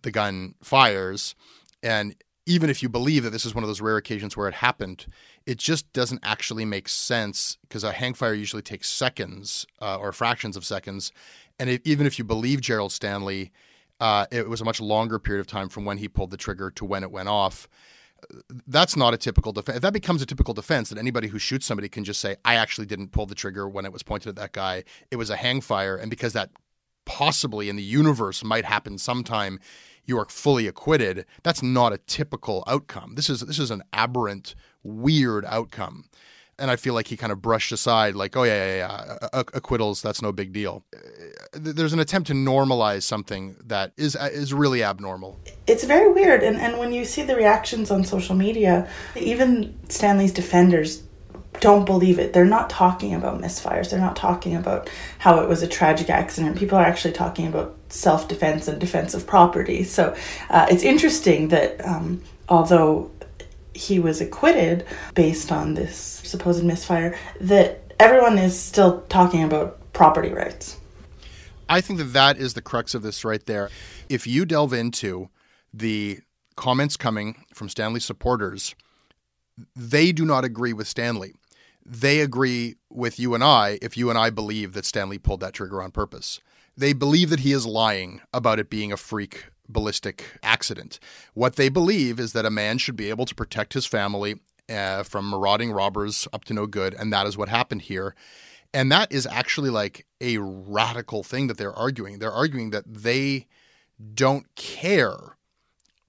the 0.00 0.10
gun 0.10 0.54
fires. 0.62 1.34
And 1.82 2.14
even 2.46 2.68
if 2.68 2.82
you 2.82 2.88
believe 2.88 3.22
that 3.24 3.30
this 3.30 3.46
is 3.46 3.54
one 3.54 3.64
of 3.64 3.68
those 3.68 3.80
rare 3.80 3.96
occasions 3.96 4.36
where 4.36 4.48
it 4.48 4.54
happened, 4.54 5.06
it 5.46 5.58
just 5.58 5.92
doesn't 5.92 6.20
actually 6.22 6.64
make 6.64 6.88
sense 6.88 7.58
because 7.62 7.84
a 7.84 7.92
hang 7.92 8.14
fire 8.14 8.34
usually 8.34 8.62
takes 8.62 8.88
seconds 8.88 9.66
uh, 9.80 9.96
or 9.96 10.12
fractions 10.12 10.56
of 10.56 10.64
seconds. 10.64 11.12
And 11.58 11.70
it, 11.70 11.82
even 11.84 12.06
if 12.06 12.18
you 12.18 12.24
believe 12.24 12.60
Gerald 12.60 12.92
Stanley, 12.92 13.52
uh, 14.00 14.26
it 14.30 14.48
was 14.48 14.60
a 14.60 14.64
much 14.64 14.80
longer 14.80 15.18
period 15.18 15.40
of 15.40 15.46
time 15.46 15.68
from 15.68 15.84
when 15.84 15.98
he 15.98 16.08
pulled 16.08 16.30
the 16.30 16.36
trigger 16.36 16.70
to 16.72 16.84
when 16.84 17.02
it 17.02 17.10
went 17.10 17.28
off 17.28 17.68
that's 18.66 18.96
not 18.96 19.14
a 19.14 19.16
typical 19.16 19.52
defense. 19.52 19.76
If 19.76 19.82
that 19.82 19.92
becomes 19.92 20.22
a 20.22 20.26
typical 20.26 20.54
defense, 20.54 20.88
that 20.88 20.98
anybody 20.98 21.28
who 21.28 21.38
shoots 21.38 21.66
somebody 21.66 21.88
can 21.88 22.04
just 22.04 22.20
say, 22.20 22.36
"I 22.44 22.54
actually 22.56 22.86
didn't 22.86 23.08
pull 23.08 23.26
the 23.26 23.34
trigger 23.34 23.68
when 23.68 23.84
it 23.84 23.92
was 23.92 24.02
pointed 24.02 24.28
at 24.30 24.36
that 24.36 24.52
guy. 24.52 24.84
It 25.10 25.16
was 25.16 25.30
a 25.30 25.36
hang 25.36 25.60
fire," 25.60 25.96
and 25.96 26.10
because 26.10 26.32
that 26.32 26.50
possibly 27.04 27.68
in 27.68 27.76
the 27.76 27.82
universe 27.82 28.44
might 28.44 28.64
happen 28.64 28.98
sometime, 28.98 29.60
you 30.04 30.18
are 30.18 30.26
fully 30.26 30.66
acquitted. 30.66 31.24
That's 31.42 31.62
not 31.62 31.92
a 31.92 31.98
typical 31.98 32.62
outcome. 32.66 33.14
This 33.14 33.30
is 33.30 33.40
this 33.40 33.58
is 33.58 33.70
an 33.70 33.82
aberrant, 33.92 34.54
weird 34.82 35.44
outcome. 35.46 36.04
and 36.58 36.70
I 36.70 36.76
feel 36.76 36.94
like 36.94 37.08
he 37.08 37.16
kind 37.16 37.32
of 37.32 37.42
brushed 37.42 37.72
aside, 37.72 38.14
like, 38.14 38.36
oh 38.36 38.44
yeah, 38.44 38.66
yeah, 38.66 38.76
yeah, 38.76 39.16
uh, 39.22 39.28
uh, 39.32 39.44
acquittals, 39.54 40.02
that's 40.02 40.22
no 40.22 40.32
big 40.32 40.52
deal. 40.52 40.84
Uh, 40.94 40.98
there's 41.52 41.92
an 41.92 41.98
attempt 41.98 42.28
to 42.28 42.34
normalize 42.34 43.02
something 43.02 43.56
that 43.64 43.92
is 43.96 44.16
is 44.16 44.52
really 44.54 44.82
abnormal. 44.82 45.40
It's 45.66 45.84
very 45.84 46.12
weird, 46.12 46.42
and 46.42 46.56
and 46.56 46.78
when 46.78 46.92
you 46.92 47.04
see 47.04 47.22
the 47.22 47.36
reactions 47.36 47.90
on 47.90 48.04
social 48.04 48.34
media, 48.34 48.88
even 49.16 49.78
Stanley's 49.88 50.32
defenders 50.32 51.02
don't 51.64 51.86
believe 51.86 52.18
it. 52.18 52.34
They're 52.34 52.44
not 52.44 52.68
talking 52.68 53.14
about 53.14 53.40
misfires. 53.40 53.88
They're 53.88 53.98
not 53.98 54.16
talking 54.16 54.54
about 54.54 54.90
how 55.18 55.40
it 55.40 55.48
was 55.48 55.62
a 55.62 55.66
tragic 55.66 56.10
accident. 56.10 56.58
People 56.58 56.76
are 56.76 56.84
actually 56.84 57.14
talking 57.14 57.46
about 57.46 57.74
self 57.88 58.28
defense 58.28 58.68
and 58.68 58.78
defense 58.78 59.14
of 59.14 59.26
property. 59.26 59.82
So 59.82 60.14
uh, 60.50 60.66
it's 60.70 60.82
interesting 60.82 61.48
that 61.48 61.82
um, 61.82 62.20
although 62.50 63.10
he 63.72 63.98
was 63.98 64.20
acquitted 64.20 64.84
based 65.14 65.50
on 65.50 65.72
this 65.72 65.96
supposed 65.96 66.62
misfire, 66.62 67.18
that 67.40 67.94
everyone 67.98 68.36
is 68.36 68.60
still 68.60 69.00
talking 69.08 69.42
about 69.42 69.80
property 69.94 70.34
rights. 70.34 70.76
I 71.66 71.80
think 71.80 71.98
that 71.98 72.12
that 72.12 72.36
is 72.36 72.52
the 72.52 72.60
crux 72.60 72.94
of 72.94 73.00
this 73.00 73.24
right 73.24 73.44
there. 73.46 73.70
If 74.10 74.26
you 74.26 74.44
delve 74.44 74.74
into 74.74 75.30
the 75.72 76.20
comments 76.56 76.98
coming 76.98 77.42
from 77.54 77.70
Stanley 77.70 78.00
supporters, 78.00 78.74
they 79.74 80.12
do 80.12 80.26
not 80.26 80.44
agree 80.44 80.74
with 80.74 80.86
Stanley. 80.86 81.32
They 81.86 82.20
agree 82.20 82.76
with 82.88 83.18
you 83.18 83.34
and 83.34 83.44
I 83.44 83.78
if 83.82 83.96
you 83.96 84.08
and 84.08 84.18
I 84.18 84.30
believe 84.30 84.72
that 84.72 84.86
Stanley 84.86 85.18
pulled 85.18 85.40
that 85.40 85.52
trigger 85.52 85.82
on 85.82 85.90
purpose. 85.90 86.40
They 86.76 86.92
believe 86.92 87.30
that 87.30 87.40
he 87.40 87.52
is 87.52 87.66
lying 87.66 88.20
about 88.32 88.58
it 88.58 88.70
being 88.70 88.92
a 88.92 88.96
freak 88.96 89.46
ballistic 89.68 90.38
accident. 90.42 90.98
What 91.34 91.56
they 91.56 91.68
believe 91.68 92.18
is 92.18 92.32
that 92.32 92.46
a 92.46 92.50
man 92.50 92.78
should 92.78 92.96
be 92.96 93.10
able 93.10 93.26
to 93.26 93.34
protect 93.34 93.74
his 93.74 93.86
family 93.86 94.40
uh, 94.68 95.02
from 95.02 95.30
marauding 95.30 95.72
robbers 95.72 96.26
up 96.32 96.44
to 96.44 96.54
no 96.54 96.66
good, 96.66 96.94
and 96.94 97.12
that 97.12 97.26
is 97.26 97.36
what 97.36 97.48
happened 97.48 97.82
here. 97.82 98.14
And 98.72 98.90
that 98.90 99.12
is 99.12 99.26
actually 99.26 99.70
like 99.70 100.06
a 100.20 100.38
radical 100.38 101.22
thing 101.22 101.46
that 101.46 101.58
they're 101.58 101.72
arguing. 101.72 102.18
They're 102.18 102.32
arguing 102.32 102.70
that 102.70 102.84
they 102.86 103.46
don't 104.14 104.52
care 104.56 105.36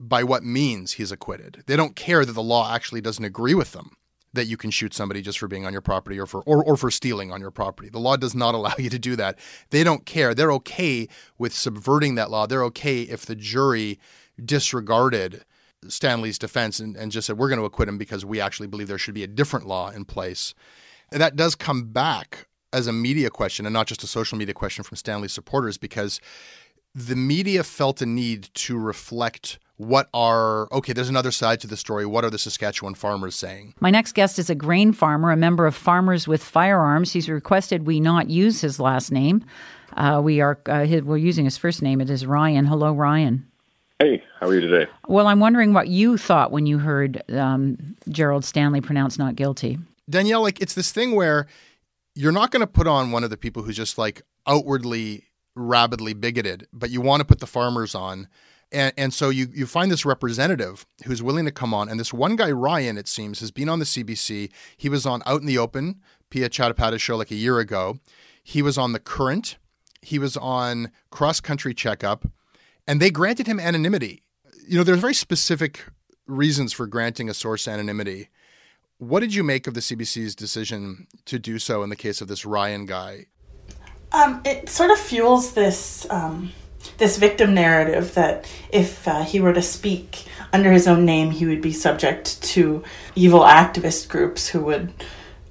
by 0.00 0.24
what 0.24 0.42
means 0.42 0.92
he's 0.92 1.12
acquitted. 1.12 1.62
They 1.66 1.76
don't 1.76 1.94
care 1.94 2.24
that 2.24 2.32
the 2.32 2.42
law 2.42 2.74
actually 2.74 3.00
doesn't 3.00 3.24
agree 3.24 3.54
with 3.54 3.72
them 3.72 3.92
that 4.36 4.46
you 4.46 4.56
can 4.56 4.70
shoot 4.70 4.94
somebody 4.94 5.20
just 5.20 5.38
for 5.38 5.48
being 5.48 5.66
on 5.66 5.72
your 5.72 5.82
property 5.82 6.18
or 6.18 6.26
for 6.26 6.42
or, 6.42 6.64
or 6.64 6.76
for 6.76 6.90
stealing 6.90 7.32
on 7.32 7.40
your 7.40 7.50
property. 7.50 7.88
The 7.88 7.98
law 7.98 8.16
does 8.16 8.34
not 8.34 8.54
allow 8.54 8.74
you 8.78 8.90
to 8.90 8.98
do 8.98 9.16
that. 9.16 9.38
They 9.70 9.84
don't 9.84 10.06
care. 10.06 10.34
They're 10.34 10.52
okay 10.52 11.08
with 11.38 11.52
subverting 11.52 12.14
that 12.14 12.30
law. 12.30 12.46
They're 12.46 12.64
okay 12.64 13.02
if 13.02 13.26
the 13.26 13.36
jury 13.36 13.98
disregarded 14.42 15.44
Stanley's 15.88 16.38
defense 16.38 16.78
and, 16.80 16.96
and 16.96 17.12
just 17.12 17.26
said 17.26 17.38
we're 17.38 17.48
going 17.48 17.60
to 17.60 17.64
acquit 17.64 17.88
him 17.88 17.98
because 17.98 18.24
we 18.24 18.40
actually 18.40 18.68
believe 18.68 18.88
there 18.88 18.98
should 18.98 19.14
be 19.14 19.24
a 19.24 19.28
different 19.28 19.66
law 19.66 19.90
in 19.90 20.04
place. 20.04 20.54
And 21.12 21.20
that 21.20 21.36
does 21.36 21.54
come 21.54 21.84
back 21.92 22.46
as 22.72 22.86
a 22.86 22.92
media 22.92 23.30
question 23.30 23.66
and 23.66 23.72
not 23.72 23.86
just 23.86 24.02
a 24.02 24.06
social 24.06 24.36
media 24.36 24.54
question 24.54 24.84
from 24.84 24.96
Stanley's 24.96 25.32
supporters 25.32 25.78
because 25.78 26.20
the 26.94 27.16
media 27.16 27.62
felt 27.62 28.02
a 28.02 28.06
need 28.06 28.48
to 28.54 28.78
reflect 28.78 29.58
what 29.76 30.08
are 30.14 30.72
okay 30.72 30.92
there's 30.92 31.08
another 31.08 31.30
side 31.30 31.60
to 31.60 31.66
the 31.66 31.76
story. 31.76 32.06
What 32.06 32.24
are 32.24 32.30
the 32.30 32.38
saskatchewan 32.38 32.94
farmers 32.94 33.34
saying? 33.34 33.74
My 33.80 33.90
next 33.90 34.12
guest 34.12 34.38
is 34.38 34.48
a 34.50 34.54
grain 34.54 34.92
farmer 34.92 35.30
a 35.30 35.36
member 35.36 35.66
of 35.66 35.74
farmers 35.74 36.26
with 36.26 36.42
firearms. 36.42 37.12
He's 37.12 37.28
requested 37.28 37.86
we 37.86 38.00
not 38.00 38.30
use 38.30 38.60
his 38.60 38.80
last 38.80 39.12
name. 39.12 39.44
Uh, 39.96 40.20
we 40.22 40.40
are 40.40 40.58
uh, 40.66 40.84
his, 40.84 41.02
we're 41.02 41.16
using 41.16 41.44
his 41.44 41.56
first 41.56 41.82
name. 41.82 42.00
It 42.00 42.10
is 42.10 42.26
ryan. 42.26 42.64
Hello 42.66 42.92
ryan. 42.92 43.46
Hey 43.98 44.22
how 44.40 44.48
are 44.48 44.54
you 44.54 44.60
today? 44.60 44.90
Well 45.08 45.26
i'm 45.26 45.40
wondering 45.40 45.72
what 45.72 45.88
you 45.88 46.16
thought 46.16 46.52
when 46.52 46.66
you 46.66 46.78
heard 46.78 47.22
um, 47.32 47.96
gerald 48.08 48.44
stanley 48.44 48.80
pronounced 48.80 49.18
not 49.18 49.36
guilty. 49.36 49.78
Danielle 50.08 50.42
like 50.42 50.60
it's 50.60 50.74
this 50.74 50.92
thing 50.92 51.14
where 51.14 51.46
you're 52.14 52.32
not 52.32 52.50
going 52.50 52.60
to 52.60 52.66
put 52.66 52.86
on 52.86 53.10
one 53.10 53.24
of 53.24 53.30
the 53.30 53.36
people 53.36 53.62
who's 53.62 53.76
just 53.76 53.98
like 53.98 54.22
outwardly 54.46 55.24
rabidly 55.54 56.14
bigoted 56.14 56.66
but 56.72 56.90
you 56.90 57.00
want 57.00 57.20
to 57.20 57.24
put 57.24 57.40
the 57.40 57.46
farmers 57.46 57.94
on 57.94 58.28
and, 58.72 58.92
and 58.96 59.14
so 59.14 59.30
you, 59.30 59.48
you 59.52 59.66
find 59.66 59.90
this 59.90 60.04
representative 60.04 60.86
who's 61.04 61.22
willing 61.22 61.44
to 61.44 61.52
come 61.52 61.72
on. 61.72 61.88
And 61.88 61.98
this 62.00 62.12
one 62.12 62.36
guy, 62.36 62.50
Ryan, 62.50 62.98
it 62.98 63.08
seems, 63.08 63.40
has 63.40 63.50
been 63.50 63.68
on 63.68 63.78
the 63.78 63.84
CBC. 63.84 64.50
He 64.76 64.88
was 64.88 65.06
on 65.06 65.22
Out 65.26 65.40
in 65.40 65.46
the 65.46 65.58
Open, 65.58 66.00
Pia 66.30 66.48
Chattopadhyay's 66.48 67.02
show 67.02 67.16
like 67.16 67.30
a 67.30 67.36
year 67.36 67.58
ago. 67.58 67.98
He 68.42 68.62
was 68.62 68.76
on 68.76 68.92
The 68.92 68.98
Current. 68.98 69.56
He 70.02 70.18
was 70.18 70.36
on 70.36 70.90
Cross 71.10 71.40
Country 71.40 71.74
Checkup. 71.74 72.26
And 72.86 73.00
they 73.00 73.10
granted 73.10 73.46
him 73.46 73.58
anonymity. 73.58 74.22
You 74.68 74.78
know, 74.78 74.84
there's 74.84 75.00
very 75.00 75.14
specific 75.14 75.84
reasons 76.26 76.72
for 76.72 76.86
granting 76.86 77.28
a 77.28 77.34
source 77.34 77.68
anonymity. 77.68 78.28
What 78.98 79.20
did 79.20 79.34
you 79.34 79.44
make 79.44 79.66
of 79.66 79.74
the 79.74 79.80
CBC's 79.80 80.34
decision 80.34 81.06
to 81.26 81.38
do 81.38 81.58
so 81.58 81.82
in 81.82 81.90
the 81.90 81.96
case 81.96 82.20
of 82.20 82.28
this 82.28 82.44
Ryan 82.44 82.86
guy? 82.86 83.26
Um, 84.12 84.40
it 84.44 84.68
sort 84.68 84.90
of 84.90 84.98
fuels 84.98 85.52
this 85.52 86.06
um, 86.10 86.52
this 86.98 87.18
victim 87.18 87.54
narrative 87.54 88.14
that 88.14 88.50
if 88.70 89.06
uh, 89.06 89.22
he 89.22 89.40
were 89.40 89.52
to 89.52 89.62
speak 89.62 90.24
under 90.52 90.72
his 90.72 90.86
own 90.86 91.04
name, 91.04 91.30
he 91.30 91.46
would 91.46 91.62
be 91.62 91.72
subject 91.72 92.42
to 92.42 92.82
evil 93.14 93.40
activist 93.40 94.08
groups 94.08 94.48
who 94.48 94.60
would. 94.60 94.92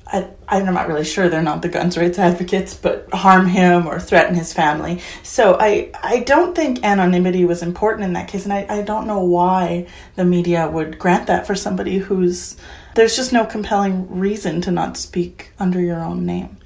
I, 0.08 0.30
I'm 0.48 0.66
not 0.66 0.88
really 0.88 1.04
sure 1.04 1.30
they're 1.30 1.42
not 1.42 1.64
the 1.64 1.68
guns 1.68 1.98
rights 1.98 2.20
advocates, 2.20 2.76
but 2.76 3.12
harm 3.12 3.48
him 3.48 3.88
or 3.88 4.00
threaten 4.00 4.36
his 4.36 4.54
family. 4.54 5.02
So 5.24 5.58
I, 5.60 5.90
I 6.00 6.20
don't 6.20 6.56
think 6.56 6.84
anonymity 6.84 7.44
was 7.44 7.64
important 7.64 8.04
in 8.04 8.14
that 8.14 8.28
case, 8.28 8.44
and 8.44 8.54
I, 8.54 8.68
I 8.70 8.82
don't 8.84 9.08
know 9.08 9.22
why 9.22 9.88
the 10.16 10.24
media 10.24 10.70
would 10.70 11.00
grant 11.00 11.26
that 11.28 11.48
for 11.48 11.56
somebody 11.56 11.98
who's. 11.98 12.56
There's 12.94 13.16
just 13.16 13.34
no 13.34 13.46
compelling 13.46 14.08
reason 14.20 14.62
to 14.62 14.72
not 14.72 14.96
speak 14.96 15.52
under 15.60 15.82
your 15.82 16.04
own 16.04 16.26
name. 16.26 16.60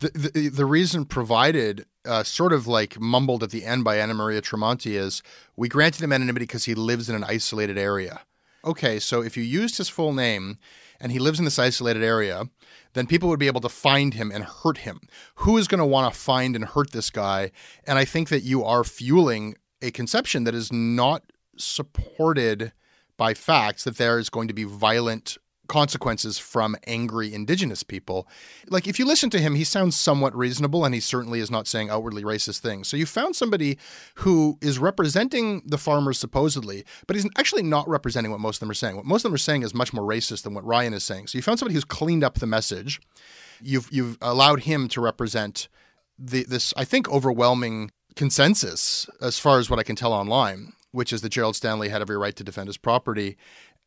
The, 0.00 0.10
the, 0.32 0.48
the 0.48 0.66
reason 0.66 1.04
provided 1.04 1.84
uh, 2.08 2.24
sort 2.24 2.52
of 2.52 2.66
like 2.66 2.98
mumbled 2.98 3.42
at 3.42 3.50
the 3.50 3.64
end 3.64 3.84
by 3.84 3.98
Anna 3.98 4.14
Maria 4.14 4.40
Tremonti 4.40 4.94
is 4.94 5.22
we 5.56 5.68
granted 5.68 6.02
him 6.02 6.12
anonymity 6.12 6.44
because 6.44 6.64
he 6.64 6.74
lives 6.74 7.08
in 7.08 7.14
an 7.14 7.24
isolated 7.24 7.78
area. 7.78 8.22
Okay, 8.64 8.98
so 8.98 9.22
if 9.22 9.36
you 9.36 9.42
used 9.42 9.78
his 9.78 9.88
full 9.88 10.12
name 10.12 10.58
and 11.00 11.12
he 11.12 11.18
lives 11.18 11.38
in 11.38 11.44
this 11.44 11.58
isolated 11.58 12.02
area, 12.02 12.48
then 12.94 13.06
people 13.06 13.28
would 13.28 13.38
be 13.38 13.46
able 13.46 13.60
to 13.60 13.68
find 13.68 14.14
him 14.14 14.32
and 14.32 14.44
hurt 14.44 14.78
him. 14.78 15.00
Who 15.36 15.56
is 15.58 15.68
going 15.68 15.78
to 15.78 15.86
want 15.86 16.12
to 16.12 16.18
find 16.18 16.56
and 16.56 16.64
hurt 16.64 16.90
this 16.90 17.10
guy? 17.10 17.52
And 17.86 17.98
I 17.98 18.04
think 18.04 18.30
that 18.30 18.42
you 18.42 18.64
are 18.64 18.82
fueling 18.82 19.54
a 19.80 19.90
conception 19.90 20.44
that 20.44 20.54
is 20.54 20.72
not 20.72 21.22
supported 21.56 22.72
by 23.16 23.34
facts 23.34 23.84
that 23.84 23.98
there 23.98 24.18
is 24.18 24.30
going 24.30 24.48
to 24.48 24.54
be 24.54 24.64
violent 24.64 25.38
consequences 25.68 26.38
from 26.38 26.76
angry 26.86 27.32
indigenous 27.32 27.82
people. 27.82 28.26
Like 28.68 28.88
if 28.88 28.98
you 28.98 29.06
listen 29.06 29.30
to 29.30 29.38
him, 29.38 29.54
he 29.54 29.64
sounds 29.64 29.96
somewhat 29.96 30.34
reasonable 30.34 30.84
and 30.84 30.94
he 30.94 31.00
certainly 31.00 31.40
is 31.40 31.50
not 31.50 31.68
saying 31.68 31.90
outwardly 31.90 32.24
racist 32.24 32.58
things. 32.60 32.88
So 32.88 32.96
you 32.96 33.06
found 33.06 33.36
somebody 33.36 33.78
who 34.16 34.58
is 34.60 34.78
representing 34.78 35.62
the 35.64 35.78
farmers 35.78 36.18
supposedly, 36.18 36.84
but 37.06 37.14
he's 37.14 37.28
actually 37.36 37.62
not 37.62 37.88
representing 37.88 38.32
what 38.32 38.40
most 38.40 38.56
of 38.56 38.60
them 38.60 38.70
are 38.70 38.74
saying. 38.74 38.96
What 38.96 39.04
most 39.04 39.20
of 39.20 39.30
them 39.30 39.34
are 39.34 39.38
saying 39.38 39.62
is 39.62 39.74
much 39.74 39.92
more 39.92 40.04
racist 40.04 40.42
than 40.42 40.54
what 40.54 40.64
Ryan 40.64 40.94
is 40.94 41.04
saying. 41.04 41.28
So 41.28 41.38
you 41.38 41.42
found 41.42 41.58
somebody 41.58 41.74
who's 41.74 41.84
cleaned 41.84 42.24
up 42.24 42.36
the 42.36 42.46
message. 42.46 43.00
You've 43.60 43.88
you've 43.92 44.18
allowed 44.22 44.60
him 44.60 44.88
to 44.88 45.00
represent 45.00 45.68
the 46.18 46.44
this 46.44 46.72
I 46.76 46.84
think 46.84 47.08
overwhelming 47.10 47.90
consensus 48.16 49.08
as 49.20 49.38
far 49.38 49.58
as 49.58 49.68
what 49.68 49.78
I 49.78 49.82
can 49.82 49.96
tell 49.96 50.12
online, 50.12 50.72
which 50.92 51.12
is 51.12 51.22
that 51.22 51.28
Gerald 51.30 51.56
Stanley 51.56 51.88
had 51.88 52.00
every 52.00 52.16
right 52.16 52.34
to 52.36 52.44
defend 52.44 52.68
his 52.68 52.76
property 52.76 53.36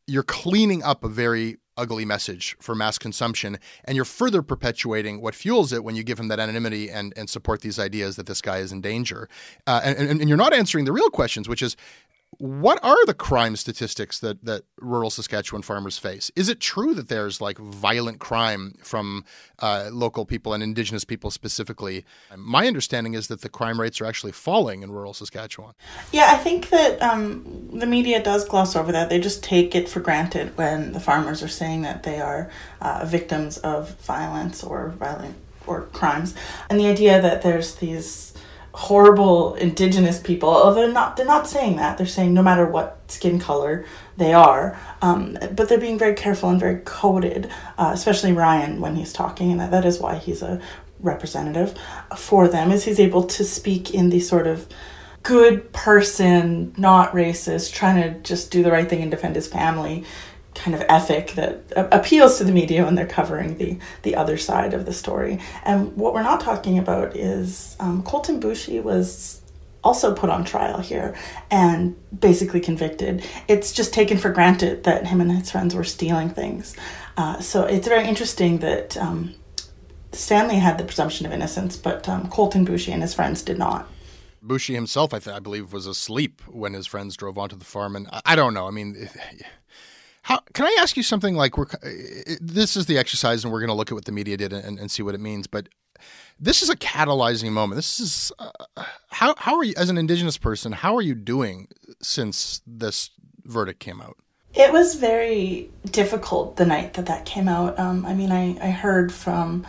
you're 0.07 0.23
cleaning 0.23 0.83
up 0.83 1.03
a 1.03 1.07
very 1.07 1.57
ugly 1.77 2.05
message 2.05 2.55
for 2.59 2.75
mass 2.75 2.97
consumption, 2.97 3.57
and 3.85 3.95
you're 3.95 4.05
further 4.05 4.41
perpetuating 4.41 5.21
what 5.21 5.35
fuels 5.35 5.71
it 5.71 5.83
when 5.83 5.95
you 5.95 6.03
give 6.03 6.19
him 6.19 6.27
that 6.27 6.39
anonymity 6.39 6.89
and, 6.89 7.13
and 7.15 7.29
support 7.29 7.61
these 7.61 7.79
ideas 7.79 8.15
that 8.15 8.25
this 8.25 8.41
guy 8.41 8.57
is 8.57 8.71
in 8.71 8.81
danger. 8.81 9.29
Uh, 9.65 9.81
and, 9.83 9.97
and, 9.97 10.19
and 10.21 10.29
you're 10.29 10.37
not 10.37 10.53
answering 10.53 10.85
the 10.85 10.91
real 10.91 11.09
questions, 11.09 11.47
which 11.47 11.61
is 11.61 11.75
what 12.38 12.79
are 12.83 13.05
the 13.05 13.13
crime 13.13 13.55
statistics 13.55 14.19
that 14.19 14.43
that 14.45 14.63
rural 14.79 15.09
Saskatchewan 15.09 15.61
farmers 15.61 15.97
face? 15.97 16.31
Is 16.35 16.50
it 16.50 16.59
true 16.59 16.93
that 16.93 17.09
there's 17.09 17.41
like 17.41 17.57
violent 17.57 18.19
crime 18.19 18.75
from 18.83 19.25
uh, 19.59 19.89
local 19.91 20.25
people 20.25 20.53
and 20.53 20.63
Indigenous 20.63 21.03
people 21.03 21.29
specifically? 21.29 22.05
My 22.35 22.67
understanding 22.67 23.13
is 23.13 23.27
that 23.27 23.41
the 23.41 23.50
crime 23.50 23.79
rates 23.79 24.00
are 24.00 24.05
actually 24.05 24.31
falling 24.31 24.81
in 24.81 24.91
rural 24.91 25.13
Saskatchewan. 25.13 25.73
Yeah, 26.11 26.29
I 26.31 26.38
think 26.38 26.69
that 26.69 27.01
um, 27.01 27.69
the 27.71 27.85
media 27.85 28.23
does 28.23 28.47
gloss 28.47 28.75
over 28.75 28.91
that. 28.91 29.09
They 29.09 29.19
just 29.19 29.43
take 29.43 29.75
it 29.75 29.89
for 29.89 30.00
granted 30.00 30.57
when 30.57 30.93
the 30.93 31.00
farmers 31.00 31.43
are 31.43 31.50
saying 31.50 31.81
that 31.81 32.03
they 32.03 32.21
are 32.21 32.50
uh, 32.79 33.05
victims 33.05 33.57
of 33.57 34.00
violence 34.01 34.63
or 34.63 34.89
violent 34.97 35.35
or 35.67 35.81
crimes, 35.93 36.33
and 36.69 36.79
the 36.79 36.88
idea 36.88 37.21
that 37.21 37.43
there's 37.43 37.75
these 37.75 38.33
horrible 38.73 39.55
indigenous 39.55 40.19
people. 40.19 40.49
Oh, 40.49 40.73
they're 40.73 40.91
not. 40.91 41.17
They're 41.17 41.25
not 41.25 41.47
saying 41.47 41.77
that. 41.77 41.97
They're 41.97 42.07
saying 42.07 42.33
no 42.33 42.41
matter 42.41 42.65
what 42.65 42.99
skin 43.07 43.39
color 43.39 43.85
they 44.17 44.33
are, 44.33 44.79
um, 45.01 45.37
but 45.55 45.67
they're 45.67 45.79
being 45.79 45.99
very 45.99 46.15
careful 46.15 46.49
and 46.49 46.59
very 46.59 46.81
coded. 46.85 47.51
Uh, 47.77 47.91
especially 47.93 48.31
Ryan 48.31 48.79
when 48.79 48.95
he's 48.95 49.13
talking, 49.13 49.51
and 49.51 49.59
that, 49.59 49.71
that 49.71 49.85
is 49.85 49.99
why 49.99 50.15
he's 50.15 50.41
a 50.41 50.61
representative 50.99 51.77
for 52.17 52.47
them. 52.47 52.71
Is 52.71 52.85
he's 52.85 52.99
able 52.99 53.23
to 53.25 53.43
speak 53.43 53.93
in 53.93 54.09
the 54.09 54.19
sort 54.19 54.47
of 54.47 54.67
good 55.23 55.71
person, 55.73 56.73
not 56.77 57.11
racist, 57.13 57.73
trying 57.73 58.01
to 58.01 58.19
just 58.21 58.51
do 58.51 58.63
the 58.63 58.71
right 58.71 58.89
thing 58.89 59.01
and 59.01 59.11
defend 59.11 59.35
his 59.35 59.47
family 59.47 60.03
kind 60.63 60.75
of 60.75 60.84
ethic 60.89 61.32
that 61.32 61.63
appeals 61.75 62.38
to 62.38 62.44
the 62.44 62.51
media 62.51 62.86
when 62.86 62.96
they're 62.96 63.08
covering 63.08 63.58
the 63.58 63.77
the 64.03 64.15
other 64.15 64.38
side 64.38 64.74
of 64.74 64.86
the 64.86 64.94
story. 64.94 65.39
And 65.63 65.96
what 65.96 66.13
we're 66.13 66.24
not 66.24 66.41
talking 66.41 66.77
about 66.77 67.15
is 67.15 67.75
um, 67.80 68.03
Colten 68.03 68.39
Boushie 68.39 68.82
was 68.84 69.41
also 69.84 70.13
put 70.13 70.30
on 70.30 70.44
trial 70.44 70.80
here 70.80 71.15
and 71.50 71.96
basically 72.18 72.60
convicted. 72.60 73.24
It's 73.48 73.72
just 73.72 73.94
taken 73.94 74.18
for 74.18 74.30
granted 74.30 74.84
that 74.84 75.08
him 75.08 75.22
and 75.22 75.32
his 75.32 75.50
friends 75.50 75.74
were 75.74 75.84
stealing 75.84 76.30
things. 76.30 76.75
Uh, 77.18 77.39
so 77.39 77.63
it's 77.63 77.88
very 77.88 78.08
interesting 78.08 78.60
that 78.60 78.96
um, 78.98 79.34
Stanley 80.12 80.58
had 80.58 80.77
the 80.77 80.84
presumption 80.84 81.25
of 81.25 81.32
innocence, 81.32 81.75
but 81.77 82.08
um, 82.08 82.30
Colten 82.30 82.65
Boushie 82.68 82.94
and 82.94 83.01
his 83.01 83.13
friends 83.13 83.41
did 83.41 83.58
not. 83.58 83.89
Boushie 84.46 84.74
himself, 84.74 85.13
I, 85.13 85.20
th- 85.20 85.36
I 85.36 85.39
believe, 85.39 85.72
was 85.72 85.86
asleep 85.86 86.41
when 86.48 86.74
his 86.74 86.88
friends 86.88 87.15
drove 87.15 87.38
onto 87.38 87.56
the 87.56 87.65
farm, 87.65 87.96
and 87.96 88.08
I, 88.12 88.22
I 88.25 88.36
don't 88.36 88.53
know. 88.53 88.68
I 88.68 88.72
mean, 88.72 89.10
how 90.31 90.39
can 90.53 90.65
I 90.65 90.77
ask 90.79 90.95
you 90.95 91.03
something 91.03 91.35
like 91.35 91.57
we're 91.57 91.65
this 92.39 92.77
is 92.77 92.85
the 92.85 92.97
exercise, 92.97 93.43
and 93.43 93.51
we're 93.51 93.59
going 93.59 93.67
to 93.69 93.73
look 93.73 93.91
at 93.91 93.95
what 93.95 94.05
the 94.05 94.13
media 94.13 94.38
did 94.38 94.53
and, 94.53 94.79
and, 94.79 94.89
see 94.89 95.03
what 95.03 95.13
it 95.13 95.19
means. 95.19 95.45
But 95.45 95.67
this 96.39 96.61
is 96.61 96.69
a 96.69 96.75
catalyzing 96.77 97.51
moment. 97.51 97.75
This 97.75 98.00
is 98.00 98.31
uh, 98.39 98.51
how 99.09 99.35
how 99.38 99.57
are 99.57 99.63
you 99.63 99.73
as 99.75 99.89
an 99.89 99.97
Indigenous 99.97 100.38
person? 100.38 100.71
How 100.71 100.95
are 100.95 101.01
you 101.01 101.15
doing 101.15 101.67
since 102.01 102.61
this 102.65 103.09
verdict 103.43 103.81
came 103.81 104.00
out? 104.01 104.15
It 104.53 104.71
was 104.71 104.95
very 104.95 105.69
difficult 105.85 106.55
the 106.55 106.65
night 106.65 106.93
that 106.93 107.07
that 107.07 107.25
came 107.25 107.50
out. 107.50 107.77
Um, 107.77 108.05
I 108.05 108.13
mean, 108.13 108.31
I, 108.31 108.57
I 108.61 108.69
heard 108.69 109.11
from 109.11 109.67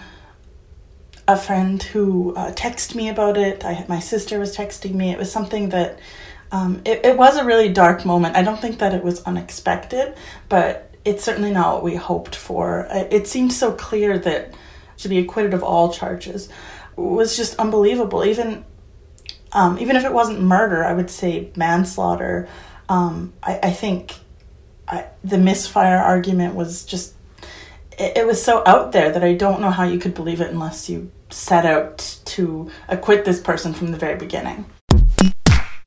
a 1.27 1.37
friend 1.37 1.83
who 1.83 2.35
uh, 2.37 2.53
texted 2.53 2.95
me 2.95 3.09
about 3.09 3.37
it. 3.37 3.65
I, 3.65 3.85
my 3.89 3.99
sister 3.99 4.39
was 4.39 4.57
texting 4.57 4.95
me. 4.95 5.11
It 5.11 5.19
was 5.19 5.33
something 5.33 5.71
that 5.71 5.99
um, 6.53 6.83
it, 6.85 7.05
it 7.05 7.17
was 7.17 7.37
a 7.39 7.45
really 7.45 7.71
dark 7.71 8.05
moment. 8.05 8.37
I 8.37 8.43
don't 8.43 8.61
think 8.61 8.79
that 8.79 8.95
it 8.95 9.03
was 9.03 9.23
unexpected, 9.23 10.15
but 10.51 10.95
it's 11.05 11.25
certainly 11.25 11.51
not 11.51 11.75
what 11.75 11.83
we 11.83 11.97
hoped 11.97 12.37
for. 12.37 12.87
It 12.91 13.27
seemed 13.27 13.53
so 13.53 13.73
clear 13.73 14.19
that 14.19 14.55
to 14.99 15.09
be 15.09 15.19
acquitted 15.19 15.55
of 15.55 15.65
all 15.65 15.93
charges 15.93 16.51
was 16.95 17.37
just 17.37 17.59
unbelievable. 17.59 18.25
Even 18.25 18.65
um, 19.53 19.79
even 19.79 19.97
if 19.97 20.05
it 20.05 20.13
wasn't 20.13 20.41
murder, 20.41 20.85
I 20.85 20.93
would 20.93 21.11
say 21.11 21.51
manslaughter. 21.57 22.49
Um, 22.89 23.33
I, 23.43 23.59
I, 23.63 23.71
think 23.71 24.15
I, 24.87 25.07
the 25.25 25.39
misfire 25.39 25.99
argument 25.99 26.55
was 26.55 26.85
just 26.85 27.15
it, 27.99 28.19
it 28.19 28.27
was 28.27 28.43
so 28.43 28.63
out 28.67 28.93
there 28.93 29.11
that 29.11 29.25
I 29.25 29.35
don't 29.35 29.61
know 29.61 29.71
how 29.71 29.85
you 29.85 29.99
could 29.99 30.15
believe 30.15 30.41
it 30.41 30.51
unless 30.51 30.89
you 30.89 31.11
set 31.31 31.65
out 31.65 32.19
to 32.27 32.71
acquit 32.89 33.25
this 33.25 33.41
person 33.41 33.73
from 33.73 33.91
the 33.91 33.99
very 33.99 34.17
beginning. 34.17 34.67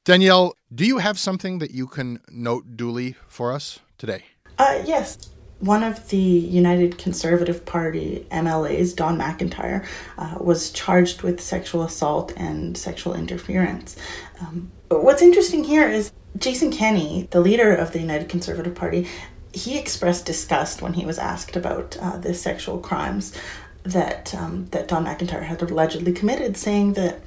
Danielle, 0.06 0.56
do 0.74 0.86
you 0.86 1.00
have 1.00 1.18
something 1.18 1.58
that 1.58 1.72
you 1.72 1.88
can 1.88 2.20
note 2.30 2.78
duly 2.78 3.16
for 3.28 3.52
us 3.52 3.80
today? 3.98 4.24
Uh, 4.60 4.84
yes. 4.86 5.32
One 5.60 5.82
of 5.82 6.10
the 6.10 6.18
United 6.18 7.00
Conservative 7.00 7.66
Party 7.66 8.28
MLAs, 8.30 8.96
Don 8.96 9.18
MacIntyre, 9.18 9.84
uh, 10.20 10.36
was 10.40 10.70
charged 10.70 11.24
with 11.24 11.42
sexual 11.42 11.82
assault 11.82 12.34
and 12.38 12.78
sexual 12.78 13.16
interference. 13.16 13.96
Um, 14.40 14.72
what's 14.90 15.24
interesting 15.24 15.64
here 15.64 15.90
is 15.90 16.12
Jason 16.38 16.72
Kenney, 16.72 17.28
the 17.32 17.40
leader 17.40 17.74
of 17.74 17.92
the 17.92 18.00
United 18.00 18.30
Conservative 18.30 18.76
Party, 18.76 19.08
he 19.54 19.80
expressed 19.80 20.28
disgust 20.28 20.84
when 20.84 20.94
he 20.94 21.06
was 21.06 21.18
asked 21.18 21.56
about 21.56 21.98
uh, 22.00 22.18
the 22.18 22.36
sexual 22.36 22.78
crimes 22.78 23.34
that 23.82 24.36
um, 24.36 24.68
that 24.68 24.88
Don 24.88 25.04
MacIntyre 25.04 25.44
had 25.44 25.64
allegedly 25.64 26.12
committed, 26.12 26.58
saying 26.58 26.94
that 26.94 27.22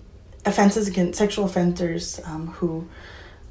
offenses 0.49 0.89
against 0.89 1.19
sexual 1.19 1.45
offenders 1.45 2.21
um, 2.25 2.49
who 2.49 2.89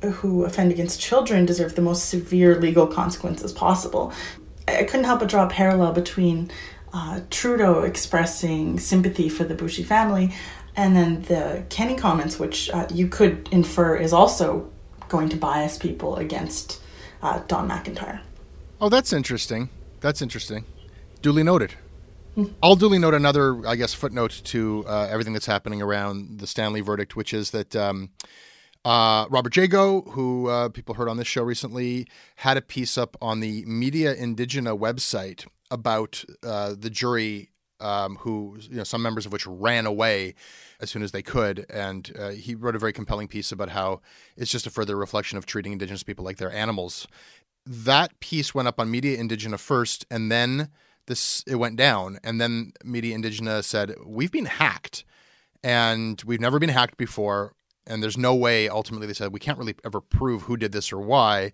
who 0.01 0.45
offend 0.45 0.71
against 0.71 1.01
children 1.01 1.45
deserve 1.45 1.73
the 1.75 1.81
most 1.81 2.07
severe 2.07 2.59
legal 2.59 2.85
consequences 2.85 3.51
possible. 3.51 4.13
I 4.67 4.83
couldn't 4.83 5.05
help 5.05 5.21
but 5.21 5.29
draw 5.29 5.47
a 5.47 5.49
parallel 5.49 5.91
between 5.93 6.51
uh, 6.93 7.21
Trudeau 7.31 7.81
expressing 7.81 8.79
sympathy 8.79 9.27
for 9.27 9.43
the 9.43 9.55
Boushie 9.55 9.83
family 9.83 10.33
and 10.75 10.95
then 10.95 11.23
the 11.23 11.63
Kenney 11.69 11.95
comments, 11.95 12.37
which 12.37 12.69
uh, 12.69 12.87
you 12.93 13.07
could 13.07 13.49
infer 13.51 13.95
is 13.95 14.13
also 14.13 14.69
going 15.09 15.29
to 15.29 15.35
bias 15.35 15.77
people 15.77 16.15
against 16.17 16.79
uh, 17.23 17.41
Don 17.47 17.67
MacIntyre. 17.67 18.21
Oh, 18.79 18.89
that's 18.89 19.11
interesting. 19.11 19.69
That's 20.01 20.21
interesting. 20.21 20.65
Duly 21.23 21.41
noted. 21.41 21.73
I'll 22.61 22.75
duly 22.75 22.99
note 22.99 23.15
another, 23.15 23.65
I 23.67 23.75
guess, 23.75 23.95
footnote 23.95 24.41
to 24.45 24.85
uh, 24.87 25.07
everything 25.09 25.33
that's 25.33 25.47
happening 25.47 25.81
around 25.81 26.39
the 26.39 26.45
Stanley 26.45 26.81
verdict, 26.81 27.15
which 27.15 27.33
is 27.33 27.49
that 27.49 27.75
um, 27.75 28.11
uh, 28.85 29.25
Robert 29.29 29.55
Jago, 29.55 30.01
who 30.01 30.47
uh, 30.47 30.69
people 30.69 30.95
heard 30.95 31.09
on 31.09 31.17
this 31.17 31.27
show 31.27 31.41
recently, 31.41 32.05
had 32.35 32.55
a 32.55 32.61
piece 32.61 32.95
up 32.95 33.17
on 33.21 33.39
the 33.39 33.65
Media 33.65 34.15
Indigena 34.15 34.77
website 34.77 35.47
about 35.71 36.23
uh, 36.43 36.75
the 36.77 36.91
jury, 36.91 37.49
um, 37.79 38.17
who 38.17 38.57
you 38.69 38.77
know 38.77 38.83
some 38.83 39.01
members 39.01 39.25
of 39.25 39.31
which 39.31 39.47
ran 39.47 39.87
away 39.87 40.35
as 40.79 40.91
soon 40.91 41.01
as 41.01 41.11
they 41.11 41.23
could, 41.23 41.65
and 41.71 42.11
uh, 42.19 42.29
he 42.29 42.53
wrote 42.53 42.75
a 42.75 42.79
very 42.79 42.93
compelling 42.93 43.27
piece 43.27 43.51
about 43.51 43.69
how 43.69 43.99
it's 44.35 44.51
just 44.51 44.67
a 44.67 44.71
further 44.71 44.95
reflection 44.95 45.39
of 45.39 45.47
treating 45.47 45.71
Indigenous 45.71 46.03
people 46.03 46.23
like 46.23 46.37
they're 46.37 46.51
animals. 46.51 47.07
That 47.65 48.19
piece 48.19 48.53
went 48.53 48.67
up 48.67 48.79
on 48.79 48.91
Media 48.91 49.17
Indigena 49.17 49.59
first, 49.59 50.05
and 50.11 50.31
then 50.31 50.69
this 51.07 51.43
it 51.47 51.55
went 51.55 51.77
down, 51.77 52.19
and 52.23 52.39
then 52.39 52.73
Media 52.83 53.17
Indigena 53.17 53.63
said 53.63 53.95
we've 54.05 54.31
been 54.31 54.45
hacked, 54.45 55.03
and 55.63 56.21
we've 56.25 56.41
never 56.41 56.59
been 56.59 56.69
hacked 56.69 56.97
before, 56.97 57.53
and 57.87 58.03
there's 58.03 58.17
no 58.17 58.35
way. 58.35 58.69
Ultimately, 58.69 59.07
they 59.07 59.13
said 59.13 59.33
we 59.33 59.39
can't 59.39 59.57
really 59.57 59.75
ever 59.83 60.01
prove 60.01 60.43
who 60.43 60.57
did 60.57 60.71
this 60.71 60.91
or 60.91 60.99
why, 60.99 61.53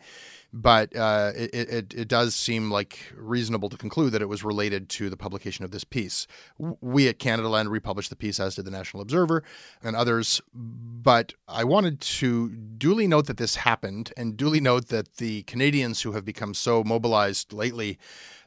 but 0.52 0.96
uh, 0.96 1.32
it, 1.36 1.54
it 1.54 1.94
it 1.94 2.08
does 2.08 2.36
seem 2.36 2.70
like 2.70 3.14
reasonable 3.16 3.70
to 3.70 3.78
conclude 3.78 4.12
that 4.12 4.22
it 4.22 4.30
was 4.30 4.44
related 4.44 4.90
to 4.90 5.10
the 5.10 5.18
publication 5.18 5.64
of 5.64 5.72
this 5.72 5.84
piece. 5.84 6.28
We 6.58 7.08
at 7.08 7.20
Canadaland 7.20 7.70
republished 7.70 8.10
the 8.10 8.16
piece, 8.16 8.40
as 8.40 8.56
did 8.56 8.66
the 8.66 8.72
National 8.72 9.02
Observer 9.02 9.44
and 9.84 9.96
others. 9.96 10.42
But 10.54 11.34
I 11.48 11.64
wanted 11.64 12.02
to 12.02 12.50
duly 12.50 13.08
note 13.08 13.28
that 13.28 13.38
this 13.38 13.58
happened, 13.58 14.14
and 14.18 14.36
duly 14.36 14.60
note 14.60 14.88
that 14.88 15.16
the 15.16 15.44
Canadians 15.44 16.02
who 16.02 16.14
have 16.14 16.26
become 16.26 16.54
so 16.54 16.84
mobilized 16.84 17.54
lately 17.54 17.98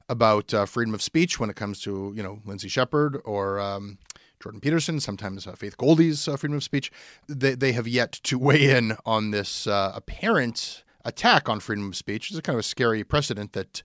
about 0.08 0.54
uh, 0.54 0.66
freedom 0.66 0.94
of 0.94 1.02
speech 1.02 1.40
when 1.40 1.50
it 1.50 1.56
comes 1.56 1.80
to 1.82 2.12
you 2.16 2.22
know 2.22 2.40
Lindsay 2.44 2.68
Shepherd 2.68 3.20
or 3.24 3.58
um, 3.58 3.98
Jordan 4.40 4.60
Peterson, 4.60 5.00
sometimes 5.00 5.46
uh, 5.46 5.52
Faith 5.52 5.76
Goldy's 5.76 6.28
uh, 6.28 6.36
freedom 6.36 6.56
of 6.56 6.64
speech. 6.64 6.92
They 7.28 7.54
they 7.54 7.72
have 7.72 7.88
yet 7.88 8.12
to 8.24 8.38
weigh 8.38 8.70
in 8.70 8.96
on 9.04 9.30
this 9.30 9.66
uh, 9.66 9.92
apparent 9.94 10.84
attack 11.04 11.48
on 11.48 11.60
freedom 11.60 11.88
of 11.88 11.96
speech. 11.96 12.30
It's 12.30 12.38
a 12.38 12.42
kind 12.42 12.54
of 12.54 12.60
a 12.60 12.64
scary 12.64 13.04
precedent 13.04 13.52
that 13.52 13.82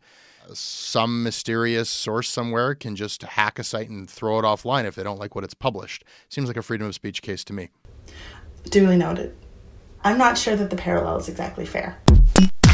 some 0.53 1.23
mysterious 1.23 1.89
source 1.89 2.27
somewhere 2.27 2.73
can 2.73 2.95
just 2.95 3.21
hack 3.21 3.59
a 3.59 3.63
site 3.63 3.89
and 3.89 4.09
throw 4.09 4.39
it 4.39 4.43
offline 4.43 4.85
if 4.85 4.95
they 4.95 5.03
don't 5.03 5.19
like 5.19 5.35
what 5.35 5.43
it's 5.43 5.53
published. 5.53 6.03
Seems 6.29 6.47
like 6.47 6.57
a 6.57 6.63
freedom 6.63 6.87
of 6.87 6.95
speech 6.95 7.21
case 7.21 7.43
to 7.45 7.53
me. 7.53 7.69
Duly 8.65 8.97
noted. 8.97 9.37
I'm 10.03 10.17
not 10.17 10.37
sure 10.37 10.55
that 10.55 10.71
the 10.71 10.75
parallel 10.75 11.17
is 11.17 11.29
exactly 11.29 11.65
fair. 11.65 11.99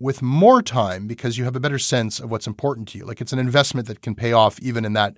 with 0.00 0.22
more 0.22 0.62
time 0.62 1.06
because 1.06 1.38
you 1.38 1.44
have 1.44 1.54
a 1.54 1.60
better 1.60 1.78
sense 1.78 2.18
of 2.18 2.30
what's 2.30 2.46
important 2.46 2.88
to 2.88 2.98
you. 2.98 3.04
Like 3.04 3.20
it's 3.20 3.32
an 3.32 3.38
investment 3.38 3.86
that 3.86 4.00
can 4.00 4.14
pay 4.14 4.32
off 4.32 4.58
even 4.60 4.84
in 4.84 4.94
that 4.94 5.14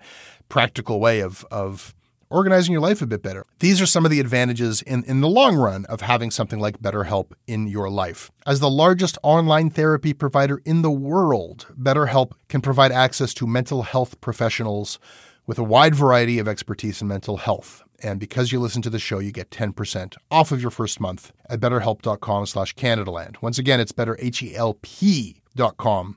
practical 0.49 1.01
way 1.01 1.21
of, 1.21 1.47
of 1.51 1.95
organizing 2.29 2.73
your 2.73 2.81
life 2.81 3.01
a 3.01 3.07
bit 3.07 3.23
better. 3.23 3.47
These 3.61 3.81
are 3.81 3.87
some 3.87 4.05
of 4.05 4.11
the 4.11 4.19
advantages 4.19 4.83
in, 4.83 5.05
in 5.05 5.21
the 5.21 5.29
long 5.29 5.55
run 5.57 5.85
of 5.85 6.01
having 6.01 6.31
something 6.31 6.59
like 6.59 6.81
BetterHelp 6.81 7.33
in 7.47 7.69
your 7.69 7.89
life. 7.89 8.31
As 8.45 8.59
the 8.59 8.71
largest 8.71 9.19
online 9.23 9.71
therapy 9.71 10.13
provider 10.13 10.61
in 10.65 10.83
the 10.83 10.91
world, 10.91 11.69
BetterHelp 11.81 12.33
can 12.49 12.61
provide 12.61 12.91
access 12.91 13.33
to 13.35 13.47
mental 13.47 13.83
health 13.83 14.21
professionals 14.21 14.99
with 15.47 15.59
a 15.59 15.65
wide 15.65 15.95
variety 15.95 16.39
of 16.39 16.49
expertise 16.49 17.03
in 17.03 17.09
mental 17.09 17.37
health. 17.37 17.85
And 18.03 18.19
because 18.19 18.53
you 18.53 18.61
listen 18.61 18.83
to 18.83 18.91
the 18.91 18.99
show, 18.99 19.21
you 19.21 19.33
get 19.33 19.51
10% 19.51 20.17
off 20.31 20.53
of 20.53 20.61
your 20.61 20.71
first 20.71 21.01
month 21.01 21.33
at 21.49 21.61
betterhelp.com 21.61 22.47
slash 22.47 22.75
Canadaland. 22.75 23.41
Once 23.41 23.59
again, 23.59 23.81
it's 23.81 23.93
betterhelp.com 23.93 26.17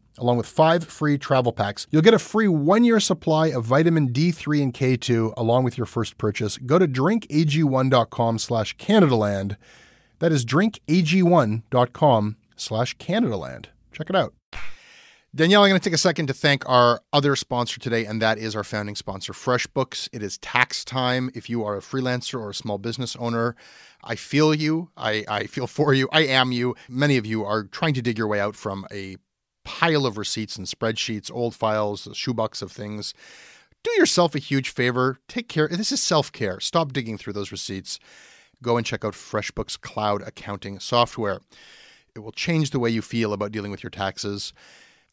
along 0.17 0.37
with 0.37 0.45
five 0.47 0.83
free 0.83 1.17
travel 1.17 1.51
packs. 1.51 1.87
You'll 1.89 2.01
get 2.01 2.13
a 2.13 2.19
free 2.19 2.47
one 2.47 2.83
year 2.83 2.99
supply 2.99 3.47
of 3.47 3.65
vitamin 3.65 4.09
D3 4.09 4.61
and 4.61 4.73
K2 4.73 5.33
along 5.37 5.63
with 5.63 5.77
your 5.77 5.85
first 5.85 6.17
purchase. 6.17 6.57
Go 6.57 6.79
to 6.79 6.87
drinkag1.com 6.87 8.39
slash 8.39 8.77
Canadaland. 8.77 9.57
That 10.19 10.31
is 10.31 10.45
drinkag1.com 10.45 12.37
slash 12.55 12.97
Canadaland. 12.97 13.65
Check 13.91 14.09
it 14.09 14.15
out. 14.15 14.33
Danielle, 15.33 15.63
I'm 15.63 15.69
going 15.69 15.79
to 15.79 15.83
take 15.83 15.95
a 15.95 15.97
second 15.97 16.27
to 16.27 16.33
thank 16.33 16.67
our 16.67 17.01
other 17.13 17.37
sponsor 17.37 17.79
today, 17.79 18.05
and 18.05 18.21
that 18.21 18.37
is 18.37 18.53
our 18.53 18.65
founding 18.65 18.95
sponsor, 18.95 19.31
FreshBooks. 19.31 20.09
It 20.11 20.21
is 20.21 20.37
tax 20.39 20.83
time. 20.83 21.31
If 21.33 21.49
you 21.49 21.63
are 21.63 21.77
a 21.77 21.79
freelancer 21.79 22.37
or 22.37 22.49
a 22.49 22.53
small 22.53 22.77
business 22.77 23.15
owner, 23.15 23.55
I 24.03 24.15
feel 24.15 24.53
you. 24.53 24.89
I, 24.97 25.23
I 25.29 25.45
feel 25.45 25.67
for 25.67 25.93
you. 25.93 26.09
I 26.11 26.25
am 26.25 26.51
you. 26.51 26.75
Many 26.89 27.15
of 27.15 27.25
you 27.25 27.45
are 27.45 27.63
trying 27.63 27.93
to 27.93 28.01
dig 28.01 28.17
your 28.17 28.27
way 28.27 28.41
out 28.41 28.57
from 28.57 28.85
a 28.91 29.15
pile 29.63 30.05
of 30.05 30.17
receipts 30.17 30.57
and 30.57 30.67
spreadsheets, 30.67 31.31
old 31.31 31.55
files, 31.55 32.07
shoebox 32.13 32.61
of 32.61 32.71
things. 32.71 33.13
Do 33.83 33.91
yourself 33.91 34.35
a 34.35 34.39
huge 34.39 34.69
favor. 34.69 35.19
Take 35.27 35.47
care. 35.47 35.67
This 35.67 35.91
is 35.91 36.01
self 36.01 36.31
care. 36.31 36.59
Stop 36.59 36.93
digging 36.93 37.17
through 37.17 37.33
those 37.33 37.51
receipts. 37.51 37.99
Go 38.61 38.77
and 38.77 38.85
check 38.85 39.03
out 39.03 39.13
FreshBooks 39.13 39.79
cloud 39.79 40.21
accounting 40.21 40.79
software. 40.79 41.41
It 42.15 42.19
will 42.19 42.31
change 42.31 42.69
the 42.69 42.79
way 42.79 42.89
you 42.89 43.01
feel 43.01 43.33
about 43.33 43.51
dealing 43.51 43.71
with 43.71 43.81
your 43.81 43.89
taxes. 43.89 44.53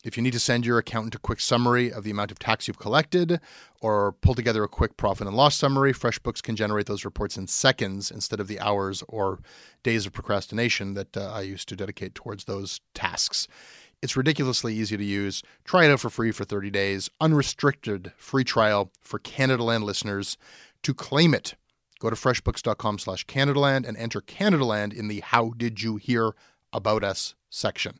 If 0.04 0.16
you 0.16 0.22
need 0.22 0.32
to 0.34 0.40
send 0.40 0.64
your 0.64 0.78
accountant 0.78 1.16
a 1.16 1.18
quick 1.18 1.40
summary 1.40 1.92
of 1.92 2.04
the 2.04 2.12
amount 2.12 2.30
of 2.30 2.38
tax 2.38 2.68
you've 2.68 2.78
collected 2.78 3.40
or 3.80 4.12
pull 4.12 4.34
together 4.34 4.62
a 4.62 4.68
quick 4.68 4.96
profit 4.96 5.26
and 5.26 5.36
loss 5.36 5.56
summary, 5.56 5.92
FreshBooks 5.92 6.40
can 6.40 6.54
generate 6.54 6.86
those 6.86 7.04
reports 7.04 7.36
in 7.36 7.48
seconds 7.48 8.10
instead 8.10 8.38
of 8.38 8.46
the 8.46 8.60
hours 8.60 9.02
or 9.08 9.40
days 9.82 10.06
of 10.06 10.12
procrastination 10.12 10.94
that 10.94 11.16
uh, 11.16 11.32
I 11.32 11.40
used 11.40 11.68
to 11.70 11.76
dedicate 11.76 12.14
towards 12.14 12.44
those 12.44 12.80
tasks. 12.94 13.48
It's 14.00 14.16
ridiculously 14.16 14.74
easy 14.74 14.96
to 14.96 15.04
use. 15.04 15.42
Try 15.64 15.86
it 15.86 15.90
out 15.90 15.98
for 15.98 16.08
free 16.08 16.30
for 16.30 16.44
30 16.44 16.70
days. 16.70 17.10
Unrestricted 17.20 18.12
free 18.16 18.44
trial 18.44 18.92
for 19.00 19.18
Canadaland 19.18 19.82
listeners. 19.82 20.36
To 20.84 20.94
claim 20.94 21.34
it, 21.34 21.56
go 21.98 22.08
to 22.08 22.14
freshbooks.com 22.14 23.00
slash 23.00 23.26
Canadaland 23.26 23.88
and 23.88 23.96
enter 23.96 24.20
Canadaland 24.20 24.94
in 24.94 25.08
the 25.08 25.18
How 25.20 25.50
Did 25.56 25.82
You 25.82 25.96
Hear 25.96 26.34
About 26.72 27.02
Us 27.02 27.34
section. 27.50 27.98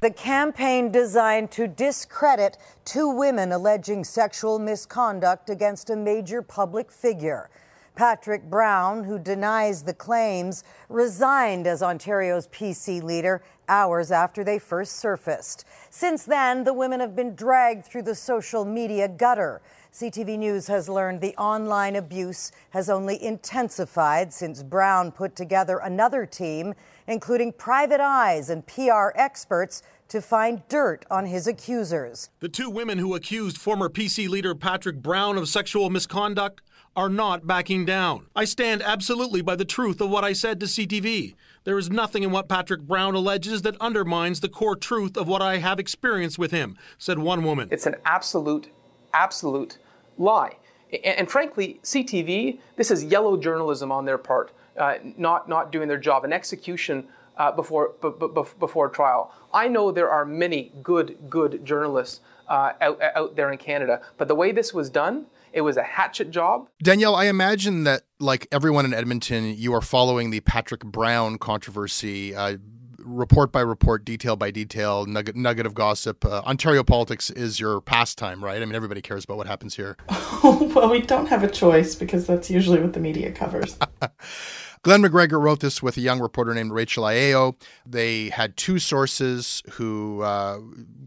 The 0.00 0.10
campaign 0.10 0.90
designed 0.90 1.52
to 1.52 1.68
discredit 1.68 2.58
two 2.84 3.08
women 3.08 3.52
alleging 3.52 4.02
sexual 4.02 4.58
misconduct 4.58 5.48
against 5.48 5.90
a 5.90 5.96
major 5.96 6.42
public 6.42 6.90
figure. 6.90 7.50
Patrick 7.98 8.44
Brown, 8.44 9.02
who 9.02 9.18
denies 9.18 9.82
the 9.82 9.92
claims, 9.92 10.62
resigned 10.88 11.66
as 11.66 11.82
Ontario's 11.82 12.46
PC 12.46 13.02
leader 13.02 13.42
hours 13.68 14.12
after 14.12 14.44
they 14.44 14.60
first 14.60 14.98
surfaced. 14.98 15.64
Since 15.90 16.22
then, 16.22 16.62
the 16.62 16.72
women 16.72 17.00
have 17.00 17.16
been 17.16 17.34
dragged 17.34 17.86
through 17.86 18.02
the 18.02 18.14
social 18.14 18.64
media 18.64 19.08
gutter. 19.08 19.60
CTV 19.92 20.38
News 20.38 20.68
has 20.68 20.88
learned 20.88 21.20
the 21.20 21.34
online 21.38 21.96
abuse 21.96 22.52
has 22.70 22.88
only 22.88 23.20
intensified 23.20 24.32
since 24.32 24.62
Brown 24.62 25.10
put 25.10 25.34
together 25.34 25.78
another 25.78 26.24
team, 26.24 26.74
including 27.08 27.50
private 27.50 28.00
eyes 28.00 28.48
and 28.48 28.64
PR 28.68 29.08
experts, 29.16 29.82
to 30.08 30.22
find 30.22 30.62
dirt 30.68 31.04
on 31.10 31.26
his 31.26 31.46
accusers. 31.46 32.30
The 32.40 32.48
two 32.48 32.70
women 32.70 32.98
who 32.98 33.14
accused 33.14 33.58
former 33.58 33.88
PC 33.88 34.28
leader 34.28 34.54
Patrick 34.54 35.02
Brown 35.02 35.36
of 35.36 35.48
sexual 35.48 35.90
misconduct 35.90 36.62
are 36.96 37.08
not 37.08 37.46
backing 37.46 37.84
down. 37.84 38.26
I 38.34 38.44
stand 38.44 38.82
absolutely 38.82 39.42
by 39.42 39.54
the 39.54 39.64
truth 39.64 40.00
of 40.00 40.10
what 40.10 40.24
I 40.24 40.32
said 40.32 40.58
to 40.60 40.66
CTV. 40.66 41.34
There 41.64 41.78
is 41.78 41.90
nothing 41.90 42.22
in 42.22 42.30
what 42.30 42.48
Patrick 42.48 42.82
Brown 42.82 43.14
alleges 43.14 43.62
that 43.62 43.76
undermines 43.80 44.40
the 44.40 44.48
core 44.48 44.74
truth 44.74 45.16
of 45.16 45.28
what 45.28 45.42
I 45.42 45.58
have 45.58 45.78
experienced 45.78 46.38
with 46.38 46.50
him, 46.50 46.76
said 46.96 47.18
one 47.18 47.44
woman. 47.44 47.68
It's 47.70 47.86
an 47.86 47.96
absolute, 48.04 48.70
absolute 49.12 49.78
lie. 50.16 50.56
And, 50.90 51.18
and 51.18 51.30
frankly, 51.30 51.78
CTV, 51.84 52.58
this 52.76 52.90
is 52.90 53.04
yellow 53.04 53.36
journalism 53.36 53.92
on 53.92 54.04
their 54.04 54.18
part, 54.18 54.50
uh, 54.76 54.94
not, 55.16 55.48
not 55.48 55.70
doing 55.70 55.88
their 55.88 55.98
job, 55.98 56.24
an 56.24 56.32
execution 56.32 57.06
uh, 57.38 57.52
before, 57.52 57.94
b- 58.02 58.10
b- 58.18 58.42
before 58.58 58.88
trial. 58.88 59.32
I 59.54 59.68
know 59.68 59.90
there 59.90 60.10
are 60.10 60.24
many 60.24 60.72
good, 60.82 61.16
good 61.30 61.64
journalists 61.64 62.20
uh, 62.48 62.72
out, 62.80 63.00
out 63.14 63.36
there 63.36 63.50
in 63.50 63.58
Canada, 63.58 64.02
but 64.16 64.28
the 64.28 64.34
way 64.34 64.52
this 64.52 64.74
was 64.74 64.90
done, 64.90 65.26
it 65.52 65.62
was 65.62 65.76
a 65.76 65.82
hatchet 65.82 66.30
job. 66.30 66.68
Danielle, 66.82 67.14
I 67.14 67.26
imagine 67.26 67.84
that, 67.84 68.02
like 68.18 68.46
everyone 68.52 68.84
in 68.84 68.92
Edmonton, 68.92 69.54
you 69.56 69.72
are 69.74 69.80
following 69.80 70.30
the 70.30 70.40
Patrick 70.40 70.84
Brown 70.84 71.38
controversy. 71.38 72.34
Uh, 72.34 72.58
report 72.98 73.50
by 73.50 73.60
report, 73.60 74.04
detail 74.04 74.36
by 74.36 74.50
detail, 74.50 75.06
nugget, 75.06 75.34
nugget 75.34 75.66
of 75.66 75.74
gossip. 75.74 76.24
Uh, 76.24 76.42
Ontario 76.44 76.84
politics 76.84 77.30
is 77.30 77.58
your 77.58 77.80
pastime, 77.80 78.44
right? 78.44 78.60
I 78.60 78.64
mean, 78.64 78.74
everybody 78.74 79.00
cares 79.00 79.24
about 79.24 79.38
what 79.38 79.46
happens 79.46 79.76
here. 79.76 79.96
well, 80.42 80.90
we 80.90 81.00
don't 81.00 81.26
have 81.26 81.42
a 81.42 81.48
choice 81.50 81.94
because 81.94 82.26
that's 82.26 82.50
usually 82.50 82.80
what 82.80 82.92
the 82.92 83.00
media 83.00 83.32
covers. 83.32 83.78
Glen 84.82 85.02
McGregor 85.02 85.40
wrote 85.40 85.60
this 85.60 85.82
with 85.82 85.96
a 85.96 86.00
young 86.00 86.20
reporter 86.20 86.54
named 86.54 86.72
Rachel 86.72 87.04
Aiello. 87.04 87.54
They 87.84 88.28
had 88.28 88.56
two 88.56 88.78
sources 88.78 89.62
who 89.72 90.22
uh, 90.22 90.58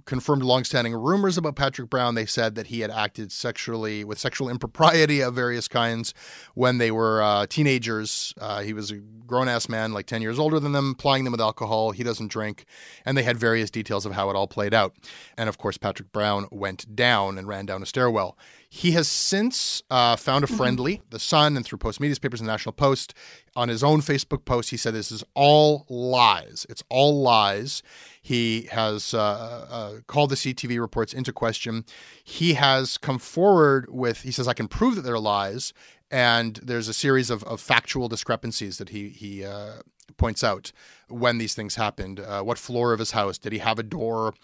confirmed 0.06 0.44
longstanding 0.44 0.94
rumors 0.94 1.38
about 1.38 1.56
Patrick 1.56 1.90
Brown. 1.90 2.16
They 2.16 2.26
said 2.26 2.56
that 2.56 2.68
he 2.68 2.82
had 2.82 2.92
acted 2.92 3.32
sexually 3.32 4.04
with 4.04 4.20
sexual 4.20 4.50
impropriety 4.50 5.22
of 5.22 5.36
various 5.36 5.68
kinds 5.68 6.14
when 6.54 6.80
they 6.80 6.92
were 6.92 7.22
uh, 7.22 7.46
teenagers. 7.48 8.34
Uh, 8.40 8.62
he 8.62 8.74
was 8.74 8.92
a 8.92 8.96
grown 8.96 9.48
ass 9.48 9.70
man, 9.70 9.94
like 9.94 10.06
10 10.06 10.22
years 10.22 10.38
older 10.38 10.60
than 10.60 10.74
them, 10.74 10.94
plying 10.96 11.24
them 11.24 11.32
with 11.32 11.42
alcohol. 11.42 11.92
He 11.92 12.04
doesn't 12.04 12.28
drink. 12.28 12.66
And 13.06 13.18
they 13.18 13.24
had 13.24 13.38
various 13.38 13.72
details 13.72 14.06
of 14.06 14.12
how 14.12 14.30
it 14.30 14.36
all 14.36 14.48
played 14.48 14.74
out. 14.74 14.94
And 15.38 15.48
of 15.48 15.58
course, 15.58 15.78
Patrick 15.78 16.12
Brown 16.12 16.48
went 16.52 16.96
down 16.96 17.38
and 17.38 17.48
ran 17.48 17.66
down 17.66 17.82
a 17.82 17.86
stairwell. 17.86 18.38
He 18.74 18.92
has 18.92 19.10
since 19.10 19.84
uh, 19.92 20.16
found 20.16 20.46
a 20.46 20.48
mm-hmm. 20.48 20.56
friendly, 20.56 21.02
The 21.10 21.20
Sun, 21.20 21.58
and 21.58 21.66
through 21.66 21.80
Postmedia's 21.80 22.20
papers 22.20 22.40
and 22.40 22.48
National 22.48 22.72
Post. 22.72 23.14
On 23.54 23.68
his 23.68 23.84
own 23.84 24.00
Facebook 24.00 24.46
post, 24.46 24.70
he 24.70 24.78
said 24.78 24.94
this 24.94 25.12
is 25.12 25.26
all 25.34 25.86
lies. 25.90 26.66
It's 26.70 26.82
all 26.88 27.22
lies. 27.22 27.84
He 28.22 28.70
has 28.72 29.14
uh, 29.14 29.68
uh, 29.70 29.92
called 30.08 30.30
the 30.30 30.38
CTV 30.38 30.80
reports 30.80 31.12
into 31.12 31.34
question. 31.34 31.84
He 32.24 32.54
has 32.54 32.98
come 32.98 33.20
forward 33.20 33.88
with, 33.90 34.22
he 34.22 34.32
says, 34.32 34.48
I 34.48 34.54
can 34.54 34.70
prove 34.70 34.96
that 34.96 35.02
they're 35.02 35.20
lies. 35.20 35.74
And 36.10 36.56
there's 36.64 36.88
a 36.88 36.94
series 36.94 37.30
of, 37.30 37.44
of 37.44 37.60
factual 37.60 38.08
discrepancies 38.08 38.78
that 38.78 38.90
he, 38.90 39.10
he 39.10 39.44
uh, 39.44 39.82
points 40.22 40.44
out 40.44 40.72
when 41.10 41.40
these 41.40 41.56
things 41.56 41.76
happened. 41.76 42.20
Uh, 42.20 42.44
what 42.44 42.60
floor 42.60 42.94
of 42.94 43.00
his 43.00 43.12
house? 43.12 43.40
Did 43.40 43.54
he 43.54 43.58
have 43.58 43.80
a 43.80 43.84
door? 43.84 44.36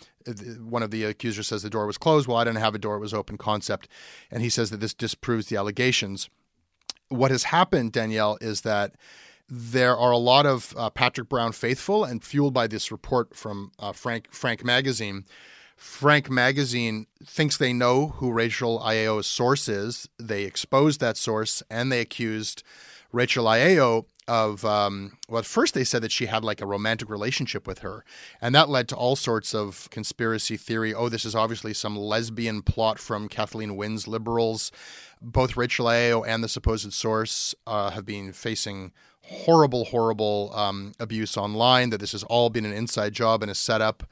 One 0.60 0.82
of 0.82 0.90
the 0.90 1.04
accusers 1.04 1.48
says 1.48 1.62
the 1.62 1.70
door 1.70 1.86
was 1.86 2.00
closed. 2.00 2.28
Well, 2.28 2.38
I 2.38 2.46
didn't 2.46 2.58
have 2.58 2.74
a 2.74 2.80
door, 2.80 2.96
it 2.96 3.00
was 3.00 3.14
open 3.14 3.38
concept. 3.38 3.88
And 4.32 4.42
he 4.42 4.50
says 4.50 4.72
that 4.72 4.80
this 4.80 4.96
disproves 4.96 5.48
the 5.48 5.56
allegations. 5.56 6.30
What 7.10 7.30
has 7.30 7.44
happened, 7.44 7.92
Danielle, 7.92 8.40
is 8.42 8.62
that 8.62 8.96
there 9.48 9.96
are 9.96 10.12
a 10.12 10.18
lot 10.18 10.48
of 10.48 10.74
uh, 10.76 10.90
Patrick 10.90 11.30
Brown 11.30 11.52
faithful 11.52 12.04
and 12.04 12.24
fueled 12.24 12.56
by 12.56 12.66
this 12.66 12.92
report 12.92 13.36
from 13.36 13.72
uh, 13.78 13.94
Frank 13.94 14.32
Frank 14.32 14.66
Magazine. 14.66 15.26
Frank 15.78 16.28
Magazine 16.28 17.06
thinks 17.24 17.56
they 17.56 17.72
know 17.72 18.08
who 18.18 18.32
Rachel 18.32 18.80
Aiello's 18.80 19.28
source 19.28 19.70
is. 19.70 20.10
They 20.18 20.44
exposed 20.44 21.00
that 21.02 21.18
source 21.18 21.62
and 21.70 21.92
they 21.92 22.02
accused 22.02 22.64
Rachel 23.12 23.46
Aiello 23.46 24.06
of 24.28 24.66
um, 24.66 25.18
well, 25.30 25.40
at 25.40 25.46
first 25.46 25.74
they 25.74 25.84
said 25.84 26.02
that 26.02 26.12
she 26.12 26.26
had 26.26 26.44
like 26.44 26.62
a 26.62 26.66
romantic 26.66 27.10
relationship 27.10 27.68
with 27.68 27.80
her, 27.80 28.04
and 28.42 28.54
that 28.56 28.70
led 28.70 28.88
to 28.90 28.96
all 28.96 29.16
sorts 29.16 29.54
of 29.54 29.90
conspiracy 29.90 30.58
theory. 30.58 30.94
Oh, 30.94 31.10
this 31.10 31.26
is 31.26 31.36
obviously 31.36 31.74
some 31.74 31.98
lesbian 31.98 32.62
plot 32.62 33.00
from 33.00 33.28
Kathleen 33.28 33.76
Wynne's 33.76 34.08
liberals. 34.08 34.72
Both 35.22 35.58
Rachel 35.58 35.88
Aiello 35.88 36.24
and 36.28 36.44
the 36.44 36.50
supposed 36.50 36.92
source 36.94 37.56
uh, 37.66 37.92
have 37.92 38.06
been 38.06 38.34
facing 38.34 38.92
horrible, 39.22 39.86
horrible 39.86 40.52
um, 40.54 40.94
abuse 41.00 41.38
online. 41.38 41.90
That 41.90 42.00
this 42.00 42.12
has 42.12 42.24
all 42.24 42.50
been 42.50 42.66
an 42.66 42.74
inside 42.74 43.14
job 43.14 43.42
and 43.42 43.52
a 43.52 43.56
setup. 43.56 44.04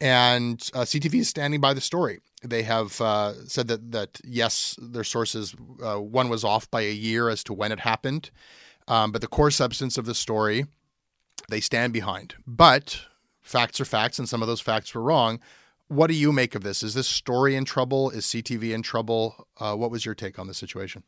And 0.00 0.58
uh, 0.72 0.80
CTV 0.80 1.20
is 1.20 1.28
standing 1.28 1.60
by 1.60 1.74
the 1.74 1.80
story. 1.80 2.20
They 2.42 2.62
have 2.62 2.98
uh, 3.02 3.46
said 3.46 3.68
that 3.68 3.92
that 3.92 4.20
yes, 4.24 4.76
their 4.80 5.04
sources 5.04 5.54
uh, 5.84 6.00
one 6.00 6.30
was 6.30 6.42
off 6.42 6.70
by 6.70 6.82
a 6.82 6.92
year 6.92 7.28
as 7.28 7.44
to 7.44 7.52
when 7.52 7.70
it 7.70 7.80
happened, 7.80 8.30
um, 8.90 9.12
but 9.12 9.22
the 9.22 9.28
core 9.28 9.52
substance 9.52 9.96
of 9.96 10.04
the 10.04 10.14
story 10.14 10.66
they 11.48 11.60
stand 11.60 11.92
behind. 11.92 12.34
But 12.46 13.06
facts 13.40 13.80
are 13.80 13.84
facts, 13.84 14.18
and 14.18 14.28
some 14.28 14.42
of 14.42 14.48
those 14.48 14.60
facts 14.60 14.94
were 14.94 15.00
wrong. 15.00 15.40
What 15.88 16.08
do 16.08 16.14
you 16.14 16.32
make 16.32 16.54
of 16.54 16.62
this? 16.62 16.82
Is 16.82 16.94
this 16.94 17.08
story 17.08 17.56
in 17.56 17.64
trouble? 17.64 18.10
Is 18.10 18.26
CTV 18.26 18.74
in 18.74 18.82
trouble? 18.82 19.46
Uh, 19.58 19.74
what 19.74 19.90
was 19.90 20.04
your 20.04 20.14
take 20.14 20.38
on 20.38 20.46
the 20.46 20.54
situation? 20.54 21.02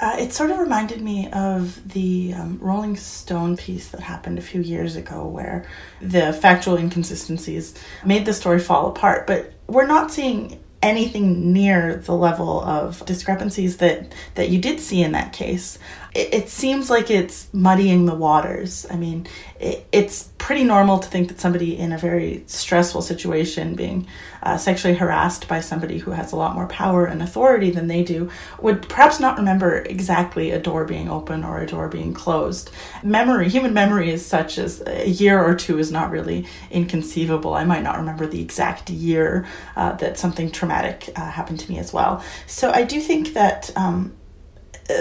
Uh, 0.00 0.16
it 0.18 0.32
sort 0.32 0.50
of 0.50 0.58
reminded 0.58 1.02
me 1.02 1.28
of 1.32 1.92
the 1.92 2.32
um, 2.32 2.58
Rolling 2.60 2.96
Stone 2.96 3.56
piece 3.56 3.88
that 3.88 4.00
happened 4.00 4.38
a 4.38 4.42
few 4.42 4.60
years 4.60 4.96
ago, 4.96 5.26
where 5.26 5.66
the 6.00 6.32
factual 6.32 6.76
inconsistencies 6.76 7.74
made 8.04 8.24
the 8.24 8.32
story 8.32 8.60
fall 8.60 8.88
apart. 8.88 9.26
But 9.26 9.52
we're 9.66 9.86
not 9.86 10.10
seeing 10.10 10.62
anything 10.82 11.52
near 11.52 11.96
the 11.96 12.14
level 12.14 12.62
of 12.62 13.04
discrepancies 13.04 13.76
that 13.78 14.14
that 14.34 14.48
you 14.48 14.58
did 14.58 14.80
see 14.80 15.02
in 15.02 15.12
that 15.12 15.32
case 15.32 15.78
it, 16.14 16.34
it 16.34 16.48
seems 16.48 16.90
like 16.90 17.10
it's 17.10 17.48
muddying 17.52 18.06
the 18.06 18.14
waters. 18.14 18.86
I 18.90 18.96
mean 18.96 19.26
it, 19.58 19.86
it's 19.92 20.30
pretty 20.38 20.64
normal 20.64 20.98
to 20.98 21.08
think 21.08 21.28
that 21.28 21.38
somebody 21.38 21.78
in 21.78 21.92
a 21.92 21.98
very 21.98 22.42
stressful 22.46 23.02
situation 23.02 23.74
being 23.74 24.06
uh, 24.42 24.56
sexually 24.56 24.94
harassed 24.94 25.46
by 25.46 25.60
somebody 25.60 25.98
who 25.98 26.12
has 26.12 26.32
a 26.32 26.36
lot 26.36 26.54
more 26.54 26.66
power 26.66 27.04
and 27.04 27.22
authority 27.22 27.70
than 27.70 27.86
they 27.86 28.02
do 28.02 28.30
would 28.60 28.88
perhaps 28.88 29.20
not 29.20 29.36
remember 29.36 29.82
exactly 29.82 30.50
a 30.50 30.58
door 30.58 30.84
being 30.84 31.10
open 31.10 31.44
or 31.44 31.60
a 31.60 31.66
door 31.66 31.88
being 31.88 32.14
closed. 32.14 32.70
Memory 33.02 33.48
human 33.48 33.74
memory 33.74 34.10
is 34.10 34.24
such 34.24 34.58
as 34.58 34.82
a 34.86 35.08
year 35.08 35.42
or 35.42 35.54
two 35.54 35.78
is 35.78 35.92
not 35.92 36.10
really 36.10 36.46
inconceivable. 36.70 37.54
I 37.54 37.64
might 37.64 37.82
not 37.82 37.98
remember 37.98 38.26
the 38.26 38.40
exact 38.40 38.88
year 38.88 39.46
uh, 39.76 39.92
that 39.92 40.18
something 40.18 40.50
traumatic 40.50 41.10
uh, 41.16 41.30
happened 41.30 41.60
to 41.60 41.70
me 41.70 41.78
as 41.78 41.92
well. 41.92 42.24
So 42.46 42.70
i 42.70 42.82
do 42.82 43.00
think 43.00 43.34
that 43.34 43.70
um, 43.76 44.14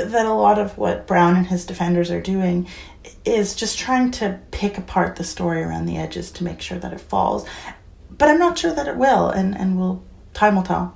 that 0.06 0.26
a 0.26 0.34
lot 0.34 0.60
of 0.60 0.78
what 0.78 1.08
Brown 1.08 1.36
and 1.36 1.48
his 1.48 1.66
defenders 1.66 2.12
are 2.12 2.22
doing 2.22 2.68
is 3.26 3.56
just 3.56 3.78
trying 3.78 4.12
to 4.12 4.40
pick 4.52 4.78
apart 4.78 5.16
the 5.16 5.24
story 5.24 5.62
around 5.62 5.86
the 5.86 5.98
edges 5.98 6.32
to 6.32 6.44
make 6.44 6.62
sure 6.62 6.78
that 6.80 6.94
it 6.94 7.02
falls. 7.02 7.48
But 8.10 8.30
I'm 8.30 8.40
not 8.40 8.58
sure 8.58 8.74
that 8.74 8.88
it 8.88 8.98
will, 8.98 9.30
and 9.30 9.56
and 9.58 9.78
will 9.78 10.04
time 10.34 10.56
will 10.56 10.64
tell. 10.64 10.96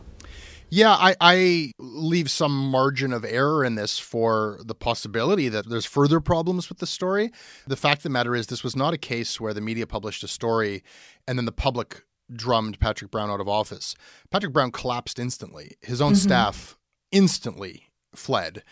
Yeah, 0.69 0.93
I, 0.93 1.15
I 1.21 1.71
leave 1.77 2.32
some 2.32 2.51
margin 2.71 3.13
of 3.13 3.23
error 3.23 3.63
in 3.63 3.75
this 3.75 3.99
for 3.99 4.58
the 4.65 4.73
possibility 4.73 5.47
that 5.47 5.69
there's 5.69 5.86
further 5.86 6.19
problems 6.19 6.67
with 6.67 6.79
the 6.79 6.88
story. 6.88 7.29
The 7.67 7.75
fact 7.75 7.99
of 7.99 8.03
the 8.03 8.10
matter 8.10 8.36
is, 8.36 8.47
this 8.47 8.63
was 8.63 8.75
not 8.75 8.91
a 8.91 8.97
case 8.97 9.39
where 9.39 9.53
the 9.53 9.62
media 9.62 9.86
published 9.86 10.23
a 10.23 10.27
story 10.27 10.84
and 11.27 11.38
then 11.38 11.45
the 11.45 11.51
public 11.51 12.06
drummed 12.36 12.79
Patrick 12.79 13.12
Brown 13.12 13.29
out 13.29 13.39
of 13.39 13.47
office. 13.47 13.93
Patrick 14.32 14.51
Brown 14.51 14.71
collapsed 14.71 15.19
instantly. 15.19 15.77
His 15.82 16.01
own 16.01 16.13
mm-hmm. 16.13 16.27
staff 16.27 16.75
instantly 17.12 17.91
fled. 18.15 18.63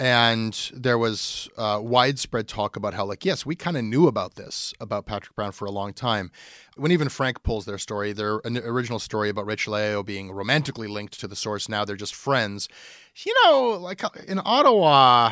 And 0.00 0.70
there 0.74 0.98
was 0.98 1.48
uh, 1.56 1.78
widespread 1.80 2.48
talk 2.48 2.74
about 2.74 2.94
how, 2.94 3.04
like, 3.04 3.24
yes, 3.24 3.46
we 3.46 3.54
kind 3.54 3.76
of 3.76 3.84
knew 3.84 4.08
about 4.08 4.34
this, 4.34 4.74
about 4.80 5.06
Patrick 5.06 5.36
Brown 5.36 5.52
for 5.52 5.66
a 5.66 5.70
long 5.70 5.92
time. 5.92 6.32
When 6.76 6.90
even 6.90 7.08
Frank 7.08 7.44
pulls 7.44 7.64
their 7.64 7.78
story, 7.78 8.12
their 8.12 8.40
original 8.44 8.98
story 8.98 9.28
about 9.28 9.46
Rachel 9.46 9.74
Aiello 9.74 10.04
being 10.04 10.32
romantically 10.32 10.88
linked 10.88 11.20
to 11.20 11.28
the 11.28 11.36
source, 11.36 11.68
now 11.68 11.84
they're 11.84 11.94
just 11.94 12.14
friends. 12.14 12.68
You 13.24 13.32
know, 13.44 13.78
like 13.80 14.02
in 14.26 14.40
Ottawa, 14.44 15.30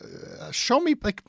uh, 0.00 0.50
show 0.50 0.80
me, 0.80 0.94
like, 1.02 1.22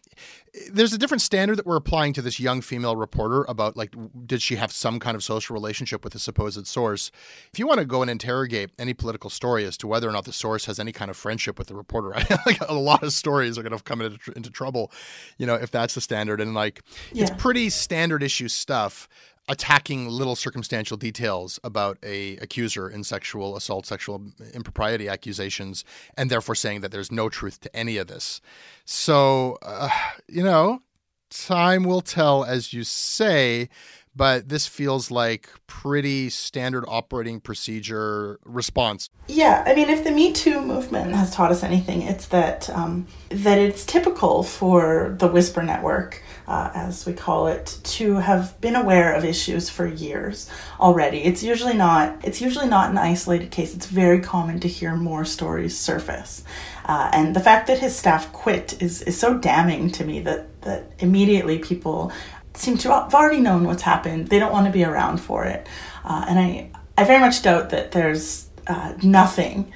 there's 0.71 0.91
a 0.91 0.97
different 0.97 1.21
standard 1.21 1.57
that 1.57 1.65
we're 1.65 1.77
applying 1.77 2.11
to 2.13 2.21
this 2.21 2.39
young 2.39 2.61
female 2.61 2.95
reporter 2.95 3.45
about 3.47 3.77
like 3.77 3.95
did 4.25 4.41
she 4.41 4.57
have 4.57 4.71
some 4.71 4.99
kind 4.99 5.15
of 5.15 5.23
social 5.23 5.53
relationship 5.53 6.03
with 6.03 6.11
the 6.13 6.19
supposed 6.19 6.67
source 6.67 7.11
if 7.53 7.59
you 7.59 7.65
want 7.65 7.79
to 7.79 7.85
go 7.85 8.01
and 8.01 8.11
interrogate 8.11 8.69
any 8.77 8.93
political 8.93 9.29
story 9.29 9.63
as 9.63 9.77
to 9.77 9.87
whether 9.87 10.09
or 10.09 10.11
not 10.11 10.25
the 10.25 10.33
source 10.33 10.65
has 10.65 10.79
any 10.79 10.91
kind 10.91 11.09
of 11.09 11.15
friendship 11.15 11.57
with 11.57 11.67
the 11.67 11.75
reporter 11.75 12.09
like 12.45 12.59
a 12.67 12.73
lot 12.73 13.01
of 13.01 13.13
stories 13.13 13.57
are 13.57 13.63
going 13.63 13.75
to 13.75 13.81
come 13.83 14.01
into, 14.01 14.31
into 14.35 14.49
trouble 14.49 14.91
you 15.37 15.45
know 15.45 15.55
if 15.55 15.71
that's 15.71 15.95
the 15.95 16.01
standard 16.01 16.41
and 16.41 16.53
like 16.53 16.83
yeah. 17.13 17.23
it's 17.23 17.31
pretty 17.41 17.69
standard 17.69 18.21
issue 18.21 18.49
stuff 18.49 19.07
attacking 19.49 20.07
little 20.07 20.35
circumstantial 20.35 20.97
details 20.97 21.59
about 21.63 21.97
a 22.03 22.37
accuser 22.37 22.89
in 22.89 23.03
sexual 23.03 23.55
assault, 23.55 23.85
sexual 23.85 24.31
impropriety 24.53 25.09
accusations, 25.09 25.83
and 26.15 26.29
therefore 26.29 26.55
saying 26.55 26.81
that 26.81 26.91
there's 26.91 27.11
no 27.11 27.27
truth 27.27 27.59
to 27.61 27.75
any 27.75 27.97
of 27.97 28.07
this. 28.07 28.41
So, 28.85 29.57
uh, 29.61 29.89
you 30.27 30.43
know, 30.43 30.81
time 31.29 31.83
will 31.83 32.01
tell, 32.01 32.43
as 32.43 32.73
you 32.73 32.83
say. 32.83 33.69
But 34.15 34.49
this 34.49 34.67
feels 34.67 35.09
like 35.09 35.49
pretty 35.67 36.29
standard 36.29 36.83
operating 36.87 37.39
procedure 37.39 38.39
response. 38.43 39.09
Yeah, 39.27 39.63
I 39.65 39.73
mean, 39.73 39.89
if 39.89 40.03
the 40.03 40.11
Me 40.11 40.33
Too 40.33 40.61
movement 40.61 41.15
has 41.15 41.33
taught 41.33 41.51
us 41.51 41.63
anything, 41.63 42.01
it's 42.01 42.27
that 42.27 42.69
um, 42.71 43.07
that 43.29 43.57
it's 43.57 43.85
typical 43.85 44.43
for 44.43 45.15
the 45.17 45.27
Whisper 45.27 45.63
Network 45.63 46.21
uh, 46.51 46.69
as 46.73 47.05
we 47.05 47.13
call 47.13 47.47
it, 47.47 47.79
to 47.83 48.15
have 48.15 48.59
been 48.59 48.75
aware 48.75 49.13
of 49.13 49.23
issues 49.23 49.69
for 49.69 49.87
years 49.87 50.49
already. 50.81 51.19
It's 51.19 51.41
usually 51.41 51.75
not. 51.75 52.19
It's 52.25 52.41
usually 52.41 52.67
not 52.67 52.89
an 52.89 52.97
isolated 52.97 53.51
case. 53.51 53.73
It's 53.73 53.85
very 53.85 54.19
common 54.19 54.59
to 54.59 54.67
hear 54.67 54.95
more 54.95 55.23
stories 55.23 55.77
surface, 55.77 56.43
uh, 56.85 57.09
and 57.13 57.33
the 57.33 57.39
fact 57.39 57.67
that 57.67 57.79
his 57.79 57.95
staff 57.95 58.33
quit 58.33 58.81
is 58.81 59.01
is 59.03 59.17
so 59.17 59.37
damning 59.37 59.91
to 59.91 60.03
me 60.03 60.19
that 60.21 60.61
that 60.63 60.91
immediately 60.99 61.57
people 61.57 62.11
seem 62.53 62.77
to 62.79 62.89
have 62.89 63.13
already 63.13 63.39
known 63.39 63.63
what's 63.63 63.83
happened. 63.83 64.27
They 64.27 64.39
don't 64.39 64.51
want 64.51 64.65
to 64.65 64.71
be 64.71 64.83
around 64.83 65.19
for 65.19 65.45
it, 65.45 65.67
uh, 66.03 66.25
and 66.27 66.39
I 66.39 66.71
I 66.97 67.03
very 67.03 67.19
much 67.19 67.41
doubt 67.41 67.69
that 67.71 67.91
there's 67.91 68.49
uh, 68.67 68.93
nothing. 69.03 69.71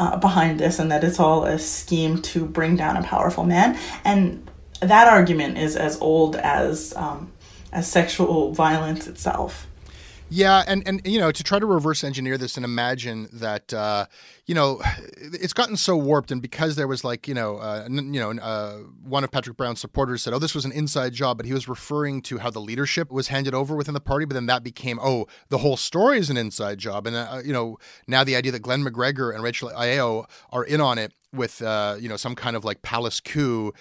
Uh, 0.00 0.16
behind 0.16 0.60
this, 0.60 0.78
and 0.78 0.92
that 0.92 1.02
it's 1.02 1.18
all 1.18 1.44
a 1.44 1.58
scheme 1.58 2.22
to 2.22 2.46
bring 2.46 2.76
down 2.76 2.96
a 2.96 3.02
powerful 3.02 3.42
man. 3.42 3.76
And 4.04 4.48
that 4.80 5.08
argument 5.08 5.58
is 5.58 5.74
as 5.74 6.00
old 6.00 6.36
as 6.36 6.94
um, 6.94 7.32
as 7.72 7.90
sexual 7.90 8.52
violence 8.52 9.06
itself. 9.06 9.66
Yeah, 10.30 10.62
and 10.66 10.86
and 10.86 11.00
you 11.04 11.18
know 11.18 11.32
to 11.32 11.42
try 11.42 11.58
to 11.58 11.66
reverse 11.66 12.04
engineer 12.04 12.36
this 12.36 12.56
and 12.56 12.64
imagine 12.64 13.28
that 13.32 13.72
uh, 13.72 14.06
you 14.48 14.54
know 14.54 14.80
it's 15.16 15.52
gotten 15.52 15.76
so 15.76 15.96
warped, 15.96 16.32
and 16.32 16.42
because 16.42 16.74
there 16.74 16.88
was 16.88 17.04
like 17.04 17.28
you 17.28 17.34
know 17.34 17.58
uh, 17.58 17.86
you 17.88 18.02
know 18.02 18.32
uh, 18.32 18.78
one 19.04 19.22
of 19.22 19.30
Patrick 19.30 19.56
Brown's 19.56 19.78
supporters 19.78 20.22
said, 20.22 20.34
"Oh, 20.34 20.40
this 20.40 20.54
was 20.54 20.64
an 20.64 20.72
inside 20.72 21.12
job," 21.12 21.36
but 21.36 21.46
he 21.46 21.52
was 21.52 21.68
referring 21.68 22.22
to 22.22 22.38
how 22.38 22.50
the 22.50 22.60
leadership 22.60 23.12
was 23.12 23.28
handed 23.28 23.54
over 23.54 23.76
within 23.76 23.94
the 23.94 24.00
party. 24.00 24.24
But 24.24 24.34
then 24.34 24.46
that 24.46 24.64
became, 24.64 24.98
oh, 25.00 25.26
the 25.50 25.58
whole 25.58 25.76
story 25.76 26.18
is 26.18 26.30
an 26.30 26.36
inside 26.36 26.78
job, 26.78 27.06
and 27.06 27.14
uh, 27.14 27.42
you 27.44 27.52
know 27.52 27.76
now 28.08 28.24
the 28.24 28.34
idea 28.34 28.50
that 28.52 28.62
Glen 28.62 28.82
McGregor 28.82 29.32
and 29.32 29.44
Rachel 29.44 29.70
Aiello 29.70 30.24
are 30.50 30.64
in 30.64 30.80
on 30.80 30.98
it 30.98 31.12
with 31.32 31.60
uh, 31.60 31.96
you 32.00 32.08
know 32.08 32.16
some 32.16 32.34
kind 32.34 32.56
of 32.56 32.64
like 32.64 32.82
palace 32.82 33.20
coup. 33.20 33.72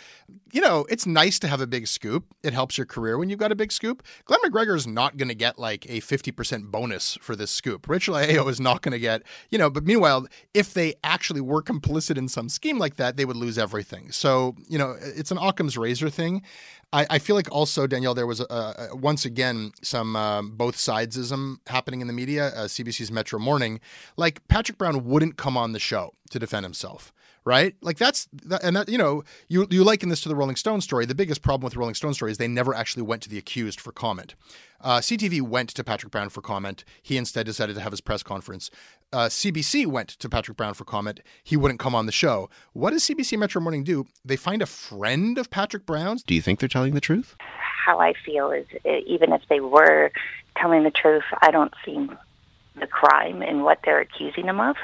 You 0.52 0.62
know, 0.62 0.86
it's 0.90 1.06
nice 1.06 1.40
to 1.40 1.48
have 1.48 1.62
a 1.62 1.68
big 1.68 1.88
scoop. 1.88 2.26
It 2.44 2.54
helps 2.54 2.78
your 2.78 2.86
career 2.86 3.18
when 3.18 3.30
you've 3.30 3.40
got 3.40 3.52
a 3.52 3.56
big 3.56 3.72
scoop. 3.72 4.04
Glen 4.26 4.40
McGregor 4.46 4.76
is 4.76 4.88
not 4.88 5.18
going 5.18 5.28
to 5.30 5.36
get 5.36 5.60
like 5.60 5.86
a 5.86 6.02
50% 6.02 6.72
bonus 6.72 7.18
for 7.22 7.36
this 7.36 7.52
scoop. 7.52 7.88
Rachel 7.88 8.16
Aiello 8.16 8.50
is 8.50 8.60
not 8.60 8.82
going 8.82 8.94
to 8.94 9.00
get, 9.00 9.24
you 9.50 9.58
know, 9.58 9.70
but 9.70 9.86
meanwhile, 9.86 10.28
if 10.58 10.74
they 10.74 10.96
actually 11.04 11.40
were 11.40 11.62
complicit 11.62 12.18
in 12.18 12.28
some 12.28 12.50
scheme 12.50 12.80
like 12.80 12.96
that, 12.96 13.16
they 13.16 13.26
would 13.26 13.38
lose 13.38 13.60
everything. 13.60 14.12
So, 14.12 14.56
you 14.68 14.80
know, 14.80 14.96
it's 15.00 15.30
an 15.30 15.38
Occam's 15.38 15.78
razor 15.78 16.10
thing. 16.10 16.42
I, 16.92 17.06
I 17.12 17.20
feel 17.20 17.36
like 17.36 17.48
also 17.52 17.86
Danielle, 17.86 18.16
there 18.16 18.26
was 18.26 18.40
a, 18.40 18.46
a, 18.92 18.96
once 18.96 19.24
again 19.24 19.72
some 19.84 20.16
um, 20.16 20.52
both 20.58 20.76
sidesism 20.76 21.58
happening 21.68 22.02
in 22.02 22.08
the 22.08 22.14
media. 22.14 22.48
Uh, 22.48 22.66
CBC's 22.66 23.12
Metro 23.12 23.38
Morning, 23.38 23.80
like 24.16 24.48
Patrick 24.48 24.80
Brown 24.80 25.06
wouldn't 25.06 25.38
come 25.38 25.56
on 25.56 25.74
the 25.74 25.80
show 25.80 26.16
to 26.32 26.40
defend 26.40 26.66
himself 26.66 27.14
right? 27.48 27.76
Like 27.82 27.98
that's 27.98 28.28
and 28.62 28.76
that 28.76 28.90
you 28.90 28.98
know 28.98 29.24
you 29.48 29.68
you 29.70 29.86
liken 29.86 30.10
this 30.10 30.20
to 30.22 30.30
the 30.30 30.36
Rolling 30.36 30.58
Stone 30.58 30.82
story. 30.82 31.06
The 31.06 31.16
biggest 31.16 31.42
problem 31.42 31.64
with 31.64 31.74
the 31.74 31.80
Rolling 31.80 31.96
Stone 31.96 32.14
story 32.14 32.30
is 32.30 32.38
they 32.38 32.48
never 32.48 32.76
actually 32.76 33.04
went 33.04 33.22
to 33.24 33.30
the 33.30 33.38
accused 33.38 33.80
for 33.80 33.94
comment. 33.94 34.36
Uh, 34.82 34.98
CTV 34.98 35.42
went 35.42 35.70
to 35.70 35.84
Patrick 35.84 36.12
Brown 36.12 36.28
for 36.28 36.42
comment. 36.42 36.84
He 37.02 37.16
instead 37.16 37.46
decided 37.46 37.76
to 37.76 37.82
have 37.82 37.94
his 37.94 38.02
press 38.02 38.22
conference. 38.22 38.70
Uh, 39.14 39.28
CBC 39.28 39.88
went 39.88 40.10
to 40.10 40.28
Patrick 40.28 40.58
Brown 40.58 40.74
for 40.74 40.84
comment. 40.84 41.22
He 41.42 41.56
wouldn't 41.56 41.80
come 41.80 41.96
on 41.96 42.06
the 42.06 42.12
show. 42.12 42.50
What 42.74 42.92
does 42.92 43.04
CBC 43.04 43.40
Metro 43.40 43.62
Morning 43.62 43.86
do? 43.86 44.06
They 44.26 44.36
find 44.36 44.62
a 44.62 44.66
friend 44.66 45.38
of 45.38 45.50
Patrick 45.50 45.86
Brown's. 45.86 46.24
Do 46.24 46.36
you 46.36 46.42
think 46.42 46.60
they're 46.60 46.68
telling 46.68 46.94
the 46.94 47.02
truth? 47.02 47.38
How 47.40 48.00
I 48.00 48.14
feel 48.26 48.52
is 48.52 48.66
uh, 48.86 48.98
even 49.08 49.32
if 49.32 49.42
they 49.50 49.62
were 49.62 50.12
telling 50.58 50.84
the 50.84 50.92
truth, 50.92 51.24
I 51.42 51.52
don't 51.52 51.74
see 51.86 52.10
the 52.76 52.88
crime 52.88 53.42
in 53.42 53.64
what 53.64 53.80
they're 53.86 54.02
accusing 54.02 54.48
them 54.48 54.60
of. 54.60 54.76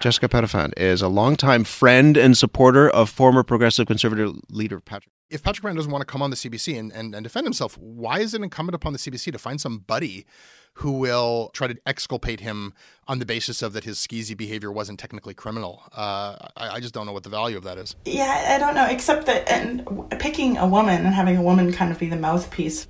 Jessica 0.00 0.28
Petitfan 0.28 0.72
is 0.76 1.00
a 1.00 1.08
longtime 1.08 1.64
friend 1.64 2.16
and 2.16 2.36
supporter 2.36 2.88
of 2.88 3.08
former 3.08 3.42
progressive 3.42 3.86
conservative 3.86 4.34
leader 4.50 4.78
Patrick. 4.78 5.10
if 5.30 5.42
Patrick 5.42 5.62
Brown 5.62 5.74
doesn't 5.76 5.90
want 5.90 6.02
to 6.02 6.06
come 6.06 6.20
on 6.20 6.30
the 6.30 6.36
CBC 6.36 6.78
and, 6.78 6.92
and, 6.92 7.14
and 7.14 7.24
defend 7.24 7.46
himself, 7.46 7.78
why 7.78 8.20
is 8.20 8.34
it 8.34 8.42
incumbent 8.42 8.74
upon 8.74 8.92
the 8.92 8.98
CBC 8.98 9.32
to 9.32 9.38
find 9.38 9.58
somebody 9.60 10.26
who 10.74 10.92
will 10.92 11.50
try 11.54 11.66
to 11.66 11.76
exculpate 11.86 12.40
him 12.40 12.74
on 13.08 13.20
the 13.20 13.24
basis 13.24 13.62
of 13.62 13.72
that 13.72 13.84
his 13.84 13.96
skeezy 13.96 14.36
behavior 14.36 14.70
wasn't 14.70 15.00
technically 15.00 15.32
criminal? 15.32 15.82
Uh, 15.96 16.36
I, 16.56 16.68
I, 16.74 16.80
just 16.80 16.92
don't 16.92 17.06
know 17.06 17.12
what 17.12 17.22
the 17.22 17.30
value 17.30 17.56
of 17.56 17.64
that 17.64 17.78
is. 17.78 17.96
Yeah, 18.04 18.54
I 18.54 18.58
don't 18.58 18.74
know, 18.74 18.86
except 18.86 19.24
that 19.26 19.48
and 19.50 19.88
picking 20.20 20.58
a 20.58 20.66
woman 20.66 21.06
and 21.06 21.14
having 21.14 21.38
a 21.38 21.42
woman 21.42 21.72
kind 21.72 21.90
of 21.90 21.98
be 21.98 22.08
the 22.08 22.16
mouthpiece. 22.16 22.86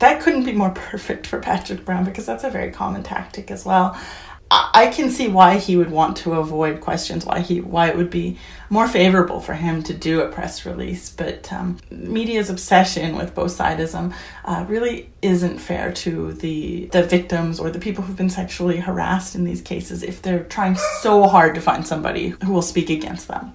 That 0.00 0.20
couldn't 0.20 0.44
be 0.44 0.52
more 0.52 0.70
perfect 0.74 1.26
for 1.26 1.40
Patrick 1.40 1.86
Brown 1.86 2.04
because 2.04 2.26
that's 2.26 2.44
a 2.44 2.50
very 2.50 2.70
common 2.70 3.02
tactic 3.02 3.50
as 3.50 3.64
well. 3.64 3.98
I 4.50 4.90
can 4.94 5.10
see 5.10 5.28
why 5.28 5.58
he 5.58 5.76
would 5.76 5.90
want 5.90 6.16
to 6.18 6.34
avoid 6.34 6.80
questions, 6.80 7.26
why 7.26 7.40
he 7.40 7.60
why 7.60 7.88
it 7.88 7.96
would 7.96 8.08
be 8.08 8.38
more 8.70 8.88
favorable 8.88 9.40
for 9.40 9.54
him 9.54 9.82
to 9.82 9.92
do 9.92 10.22
a 10.22 10.28
press 10.28 10.64
release. 10.64 11.10
But 11.10 11.52
um, 11.52 11.78
media's 11.90 12.48
obsession 12.48 13.16
with 13.16 13.34
both 13.34 13.56
sidism 13.56 14.14
uh, 14.44 14.64
really 14.66 15.10
isn't 15.20 15.58
fair 15.58 15.92
to 15.92 16.32
the 16.32 16.86
the 16.92 17.02
victims 17.02 17.60
or 17.60 17.70
the 17.70 17.78
people 17.78 18.04
who've 18.04 18.16
been 18.16 18.30
sexually 18.30 18.78
harassed 18.78 19.34
in 19.34 19.44
these 19.44 19.60
cases 19.60 20.02
if 20.02 20.22
they're 20.22 20.44
trying 20.44 20.76
so 21.02 21.26
hard 21.26 21.54
to 21.54 21.60
find 21.60 21.86
somebody 21.86 22.30
who 22.44 22.52
will 22.52 22.62
speak 22.62 22.88
against 22.88 23.28
them. 23.28 23.52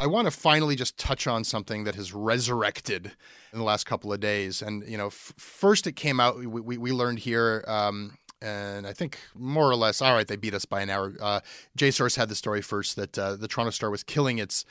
I 0.00 0.06
want 0.06 0.26
to 0.26 0.30
finally 0.30 0.76
just 0.76 0.96
touch 0.96 1.26
on 1.26 1.42
something 1.42 1.84
that 1.84 1.96
has 1.96 2.12
resurrected 2.12 3.10
in 3.52 3.58
the 3.58 3.64
last 3.64 3.84
couple 3.84 4.12
of 4.12 4.20
days. 4.20 4.62
And, 4.62 4.88
you 4.88 4.96
know, 4.96 5.08
f- 5.08 5.34
first 5.36 5.88
it 5.88 5.96
came 5.96 6.20
out, 6.20 6.38
we, 6.38 6.46
we, 6.46 6.78
we 6.78 6.92
learned 6.92 7.18
here 7.18 7.64
um, 7.66 8.16
and 8.40 8.86
I 8.86 8.92
think 8.92 9.18
more 9.34 9.68
or 9.68 9.76
less, 9.76 10.00
all 10.00 10.14
right, 10.14 10.26
they 10.26 10.36
beat 10.36 10.54
us 10.54 10.64
by 10.64 10.80
an 10.80 10.90
hour. 10.90 11.14
Uh, 11.20 11.40
J-Source 11.76 12.16
had 12.16 12.28
the 12.28 12.34
story 12.34 12.62
first 12.62 12.96
that 12.96 13.18
uh, 13.18 13.36
the 13.36 13.48
Toronto 13.48 13.70
Star 13.70 13.90
was 13.90 14.02
killing 14.02 14.38
its 14.38 14.64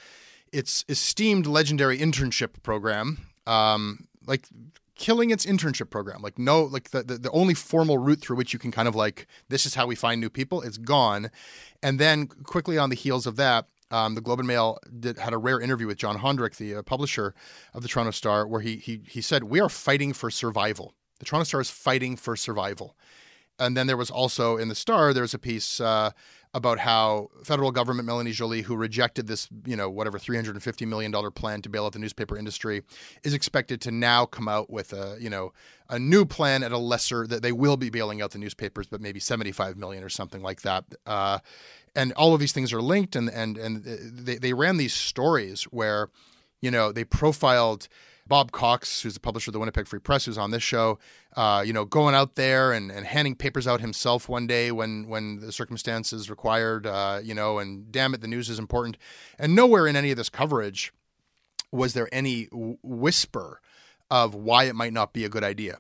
its 0.54 0.86
esteemed 0.88 1.46
legendary 1.46 1.98
internship 1.98 2.64
program, 2.64 3.28
um, 3.46 4.08
like 4.26 4.48
killing 4.96 5.30
its 5.30 5.46
internship 5.46 5.90
program. 5.90 6.22
Like 6.22 6.40
no, 6.40 6.64
like 6.64 6.92
the, 6.92 7.04
the 7.04 7.18
the 7.18 7.32
only 7.32 7.54
formal 7.54 7.98
route 7.98 8.22
through 8.22 8.38
which 8.38 8.54
you 8.54 8.60
can 8.60 8.72
kind 8.72 8.88
of 8.88 8.96
like 8.96 9.28
this 9.50 9.66
is 9.66 9.76
how 9.76 9.86
we 9.86 9.96
find 9.96 10.22
new 10.22 10.30
people. 10.30 10.62
It's 10.62 10.78
gone, 10.78 11.30
and 11.84 12.00
then 12.00 12.28
quickly 12.28 12.78
on 12.78 12.90
the 12.90 12.96
heels 12.96 13.28
of 13.28 13.36
that. 13.38 13.66
Um, 13.90 14.16
the 14.16 14.22
Globe 14.22 14.40
and 14.40 14.48
Mail 14.48 14.80
did, 15.00 15.18
had 15.18 15.32
a 15.32 15.38
rare 15.38 15.62
interview 15.62 15.88
with 15.88 15.98
John 15.98 16.18
Honderich, 16.18 16.58
the 16.58 16.76
uh, 16.76 16.82
publisher 16.82 17.34
of 17.74 17.84
the 17.84 17.88
Toronto 17.88 18.12
Star, 18.12 18.46
where 18.46 18.62
he, 18.62 18.78
he 18.78 19.02
he 19.08 19.22
said, 19.22 19.46
"We 19.46 19.60
are 19.60 19.70
fighting 19.70 20.14
for 20.14 20.30
survival. 20.30 20.94
The 21.20 21.26
Toronto 21.26 21.46
Star 21.46 21.62
is 21.62 21.70
fighting 21.70 22.16
for 22.16 22.36
survival." 22.36 22.96
And 23.60 23.76
then 23.76 23.88
there 23.88 23.98
was 23.98 24.12
also 24.12 24.58
in 24.58 24.68
the 24.68 24.76
Star 24.76 25.14
there 25.14 25.24
was 25.24 25.34
a 25.34 25.40
piece 25.40 25.80
uh, 25.80 26.12
about 26.54 26.80
how 26.80 27.30
federal 27.44 27.72
government 27.72 28.06
Melanie 28.06 28.32
Joly, 28.32 28.62
who 28.64 28.76
rejected 28.76 29.28
this, 29.28 29.50
you 29.66 29.76
know, 29.76 29.90
whatever 29.90 30.18
three 30.20 30.36
hundred 30.36 30.56
and 30.56 30.64
fifty 30.64 30.86
million 30.86 31.12
dollar 31.12 31.32
plan 31.32 31.62
to 31.64 31.70
bail 31.70 31.86
out 31.86 31.94
the 31.94 32.00
newspaper 32.00 32.38
industry, 32.38 32.84
is 33.24 33.34
expected 33.34 33.82
to 33.82 33.92
now 33.92 34.26
come 34.26 34.48
out 34.48 34.70
with 34.70 34.94
a, 34.94 35.18
you 35.20 35.30
know, 35.30 35.54
a 35.90 36.00
new 36.00 36.26
plan 36.26 36.64
at 36.64 36.72
a 36.72 36.78
lesser 36.78 37.28
that 37.28 37.42
they 37.42 37.52
will 37.52 37.78
be 37.78 37.90
bailing 37.90 38.22
out 38.22 38.32
the 38.32 38.40
newspapers, 38.40 38.88
but 38.88 39.02
maybe 39.02 39.20
seventy 39.20 39.52
five 39.52 39.76
million 39.76 40.04
or 40.04 40.10
something 40.10 40.42
like 40.42 40.62
that. 40.62 40.86
Uh, 41.06 41.40
and 41.96 42.14
all 42.14 42.34
of 42.34 42.40
these 42.40 42.54
things 42.54 42.72
are 42.72 42.82
linked, 42.82 43.16
and 43.16 43.30
and 43.30 43.58
and 43.58 43.84
they 43.84 44.38
they 44.38 44.54
ran 44.54 44.78
these 44.78 44.94
stories 44.94 45.64
where, 45.64 46.10
you 46.62 46.72
know, 46.72 46.92
they 46.92 47.04
profiled 47.04 47.88
Bob 48.28 48.52
Cox, 48.52 49.02
who's 49.02 49.14
the 49.14 49.20
publisher 49.20 49.50
of 49.50 49.54
the 49.54 49.60
Winnipeg 49.60 49.88
Free 49.88 50.00
Press, 50.00 50.26
who's 50.26 50.38
on 50.38 50.52
this 50.52 50.64
show, 50.64 51.00
uh, 51.36 51.64
you 51.66 51.74
know, 51.74 51.86
going 51.86 52.16
out 52.16 52.36
there 52.36 52.72
and, 52.72 52.92
and 52.92 53.06
handing 53.06 53.36
papers 53.36 53.68
out 53.68 53.82
himself 53.82 54.28
one 54.28 54.48
day 54.48 54.72
when 54.72 55.08
when 55.08 55.40
the 55.40 55.52
circumstances 55.52 56.30
required, 56.30 56.86
uh, 56.86 57.20
you 57.24 57.34
know, 57.34 57.60
and 57.60 57.92
damn 57.92 58.14
it, 58.14 58.22
the 58.22 58.28
news 58.28 58.50
is 58.50 58.60
important. 58.60 58.98
And 59.40 59.56
nowhere 59.56 59.88
in 59.88 59.96
any 59.96 60.12
of 60.12 60.18
this 60.18 60.30
coverage 60.30 60.94
was 61.72 61.94
there 61.94 62.10
any 62.12 62.46
w- 62.46 62.78
whisper 62.84 63.62
of 64.10 64.34
why 64.34 64.66
it 64.66 64.76
might 64.76 64.94
not 64.94 65.14
be 65.14 65.26
a 65.26 65.30
good 65.30 65.44
idea. 65.44 65.80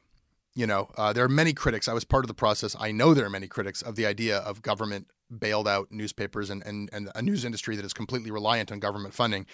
You 0.53 0.67
know, 0.67 0.89
uh, 0.97 1.13
there 1.13 1.23
are 1.23 1.29
many 1.29 1.53
critics. 1.53 1.87
I 1.87 1.93
was 1.93 2.03
part 2.03 2.23
of 2.23 2.27
the 2.27 2.33
process. 2.33 2.75
I 2.79 2.91
know 2.91 3.13
there 3.13 3.25
are 3.25 3.29
many 3.29 3.47
critics 3.47 3.81
of 3.81 3.95
the 3.95 4.05
idea 4.05 4.39
of 4.39 4.61
government 4.61 5.07
bailed 5.39 5.67
out 5.67 5.91
newspapers 5.91 6.49
and, 6.49 6.63
and, 6.65 6.89
and 6.91 7.09
a 7.13 7.21
news 7.21 7.45
industry 7.45 7.75
that 7.75 7.85
is 7.85 7.93
completely 7.93 8.31
reliant 8.31 8.71
on 8.71 8.79
government 8.79 9.13
funding. 9.13 9.45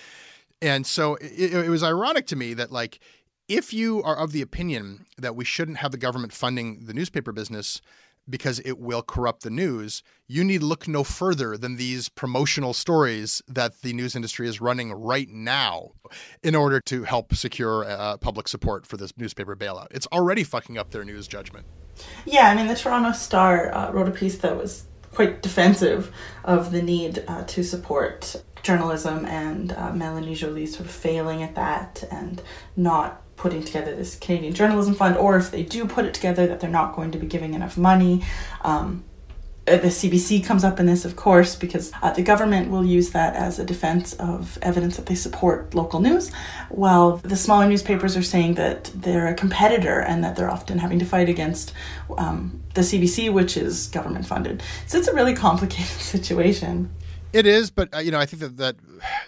And 0.63 0.88
so 0.88 1.15
it, 1.15 1.54
it 1.54 1.69
was 1.69 1.84
ironic 1.84 2.26
to 2.28 2.38
me 2.38 2.54
that 2.54 2.71
like 2.71 3.02
if 3.49 3.73
you 3.73 4.02
are 4.04 4.15
of 4.15 4.32
the 4.32 4.41
opinion 4.41 5.06
that 5.17 5.36
we 5.36 5.43
shouldn't 5.43 5.78
have 5.78 5.91
the 5.91 5.97
government 5.97 6.32
funding 6.32 6.86
the 6.86 6.93
newspaper 6.93 7.34
business 7.34 7.82
because 8.30 8.60
it 8.60 8.80
will 8.80 9.02
corrupt 9.02 9.43
the 9.43 9.49
news, 9.49 10.02
you 10.26 10.45
need 10.45 10.63
look 10.63 10.88
no 10.88 11.04
further 11.04 11.58
than 11.58 11.76
these 11.76 12.08
promotional 12.08 12.73
stories 12.73 13.41
that 13.45 13.82
the 13.82 13.91
news 13.91 14.15
industry 14.15 14.47
is 14.47 14.62
running 14.62 14.93
right 14.93 15.28
now 15.28 15.91
in 16.41 16.56
order 16.56 16.80
to 16.80 17.04
help 17.04 17.36
secure 17.36 17.84
uh, 17.84 18.15
public 18.15 18.47
support 18.47 18.88
for 18.88 18.95
this 18.95 19.12
newspaper 19.17 19.58
bailout. 19.58 19.88
It's 19.91 20.08
already 20.13 20.45
fucking 20.45 20.78
up 20.78 20.91
their 20.91 21.04
news 21.04 21.28
judgment. 21.28 21.65
Yeah, 22.26 22.49
I 22.49 22.56
mean, 22.56 22.67
the 22.67 22.76
Toronto 22.76 23.12
Star 23.12 23.73
uh, 23.76 23.91
wrote 23.91 24.08
a 24.08 24.12
piece 24.12 24.38
that 24.38 24.56
was 24.56 24.86
quite 25.12 25.41
defensive 25.41 26.10
of 26.45 26.71
the 26.71 26.82
need 26.82 27.26
uh, 27.28 27.43
to 27.43 27.63
support 27.63 28.41
journalism 28.63 29.26
and 29.26 29.73
uh, 29.73 29.91
Melanie 29.93 30.36
Joly 30.36 30.65
sort 30.65 30.86
of 30.86 30.91
failing 30.91 31.43
at 31.43 31.56
that 31.56 32.04
and 32.10 32.41
not 32.76 33.21
putting 33.36 33.63
together 33.63 33.95
this 33.95 34.15
Canadian 34.15 34.54
Journalism 34.54 34.95
Fund, 34.95 35.17
or 35.17 35.38
if 35.38 35.52
they 35.52 35.63
do 35.63 35.86
put 35.86 36.06
it 36.06 36.13
together, 36.13 36.47
that 36.47 36.60
they're 36.60 36.69
not 36.69 36.95
going 36.95 37.12
to 37.12 37.17
be 37.17 37.28
giving 37.28 37.54
enough 37.54 37.78
money. 37.78 38.23
Um, 38.62 39.04
uh, 39.65 39.78
the 39.78 39.88
CBC 39.88 40.43
comes 40.43 40.65
up 40.65 40.80
in 40.80 40.86
this, 40.86 41.06
of 41.06 41.15
course, 41.15 41.56
because 41.56 41.91
uh, 42.02 42.12
the 42.12 42.21
government 42.21 42.69
will 42.69 42.86
use 42.86 43.12
that 43.12 43.34
as 43.36 43.60
a 43.60 43.65
defense 43.65 44.13
of 44.13 44.58
evidence 44.62 44.97
that 44.97 45.06
they 45.06 45.15
support 45.15 45.73
local 45.73 46.02
news, 46.02 46.32
while 46.69 47.17
the 47.17 47.36
smaller 47.36 47.67
newspapers 47.67 48.17
are 48.17 48.23
saying 48.23 48.56
that 48.56 48.91
they're 48.93 49.28
a 49.28 49.34
competitor 49.34 50.02
and 50.02 50.23
that 50.23 50.36
they're 50.36 50.52
often 50.52 50.80
having 50.80 50.99
to 50.99 51.06
fight 51.06 51.30
against 51.30 51.73
um, 52.17 52.62
the 52.73 52.82
CBC, 52.82 53.32
which 53.32 53.56
is 53.56 53.88
government 53.88 54.28
funded. 54.28 54.62
So 54.86 54.97
it's 54.97 55.08
a 55.08 55.13
really 55.13 55.34
complicated 55.34 55.86
situation. 56.02 56.93
It 57.33 57.47
is, 57.47 57.71
but 57.71 57.93
uh, 57.95 57.97
you 57.97 58.11
know, 58.11 58.19
I 58.19 58.27
think 58.27 58.41
that 58.41 58.57
that 58.57 58.75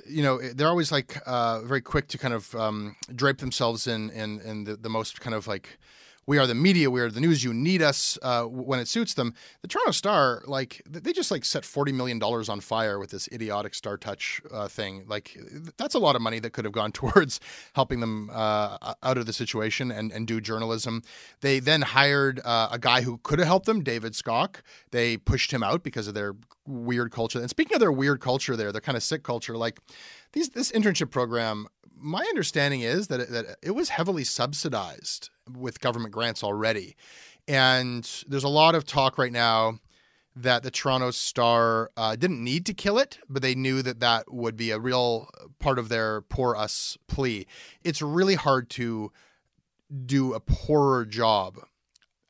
you 0.07 0.21
know 0.21 0.39
they're 0.39 0.69
always 0.69 0.91
like 0.91 1.17
uh, 1.25 1.61
very 1.61 1.81
quick 1.81 2.07
to 2.09 2.19
kind 2.19 2.35
of 2.35 2.53
um, 2.53 2.95
drape 3.13 3.39
themselves 3.39 3.87
in 3.87 4.11
in, 4.11 4.39
in 4.41 4.63
the, 4.65 4.75
the 4.75 4.89
most 4.89 5.19
kind 5.21 5.33
of 5.33 5.47
like 5.47 5.79
we 6.27 6.37
are 6.37 6.47
the 6.47 6.55
media, 6.55 6.89
we 6.89 7.01
are 7.01 7.09
the 7.09 7.19
news. 7.19 7.43
You 7.43 7.53
need 7.53 7.81
us 7.81 8.17
uh, 8.21 8.43
when 8.43 8.79
it 8.79 8.87
suits 8.87 9.13
them. 9.13 9.33
The 9.61 9.67
Toronto 9.67 9.91
Star, 9.91 10.43
like 10.47 10.81
they 10.89 11.13
just 11.13 11.29
like 11.31 11.45
set 11.45 11.63
forty 11.63 11.91
million 11.91 12.17
dollars 12.17 12.49
on 12.49 12.59
fire 12.59 12.99
with 12.99 13.11
this 13.11 13.27
idiotic 13.31 13.75
Star 13.75 13.97
Touch 13.97 14.41
uh, 14.51 14.67
thing. 14.67 15.05
Like 15.07 15.37
that's 15.77 15.93
a 15.93 15.99
lot 15.99 16.15
of 16.15 16.21
money 16.21 16.39
that 16.39 16.51
could 16.51 16.65
have 16.65 16.73
gone 16.73 16.91
towards 16.93 17.39
helping 17.73 17.99
them 17.99 18.29
uh, 18.33 18.93
out 19.03 19.17
of 19.17 19.25
the 19.25 19.33
situation 19.33 19.91
and, 19.91 20.11
and 20.11 20.27
do 20.27 20.41
journalism. 20.41 21.03
They 21.41 21.59
then 21.59 21.81
hired 21.83 22.41
uh, 22.43 22.69
a 22.71 22.79
guy 22.79 23.01
who 23.01 23.19
could 23.23 23.39
have 23.39 23.47
helped 23.47 23.65
them, 23.65 23.83
David 23.83 24.13
Skok. 24.13 24.57
They 24.91 25.17
pushed 25.17 25.51
him 25.51 25.61
out 25.61 25.83
because 25.83 26.07
of 26.07 26.13
their 26.13 26.35
weird 26.65 27.11
culture. 27.11 27.39
And 27.39 27.49
speaking 27.49 27.75
of 27.75 27.79
their 27.79 27.91
weird 27.91 28.19
culture, 28.19 28.55
there, 28.55 28.71
their 28.71 28.81
kind 28.81 28.95
of 28.95 29.03
sick 29.03 29.23
culture, 29.23 29.55
like 29.55 29.79
these 30.35 30.49
this 30.49 30.71
internship 30.71 31.11
program. 31.11 31.67
My 31.97 32.21
understanding 32.21 32.81
is 32.81 33.07
that 33.07 33.19
it, 33.21 33.31
that 33.31 33.57
it 33.63 33.71
was 33.71 33.89
heavily 33.89 34.23
subsidized 34.23 35.29
with 35.49 35.79
government 35.79 36.13
grants 36.13 36.43
already. 36.43 36.95
And 37.47 38.09
there's 38.27 38.43
a 38.43 38.49
lot 38.49 38.75
of 38.75 38.85
talk 38.85 39.17
right 39.17 39.31
now 39.31 39.79
that 40.35 40.63
the 40.63 40.71
Toronto 40.71 41.11
Star 41.11 41.91
uh, 41.95 42.15
didn't 42.15 42.43
need 42.43 42.65
to 42.65 42.73
kill 42.73 42.97
it, 42.97 43.19
but 43.29 43.41
they 43.41 43.55
knew 43.55 43.81
that 43.81 44.01
that 44.01 44.33
would 44.33 44.57
be 44.57 44.71
a 44.71 44.79
real 44.79 45.29
part 45.59 45.79
of 45.79 45.89
their 45.89 46.21
poor 46.21 46.55
us 46.55 46.97
plea. 47.07 47.47
It's 47.83 48.01
really 48.01 48.35
hard 48.35 48.69
to 48.71 49.11
do 50.05 50.33
a 50.33 50.39
poorer 50.39 51.05
job 51.05 51.59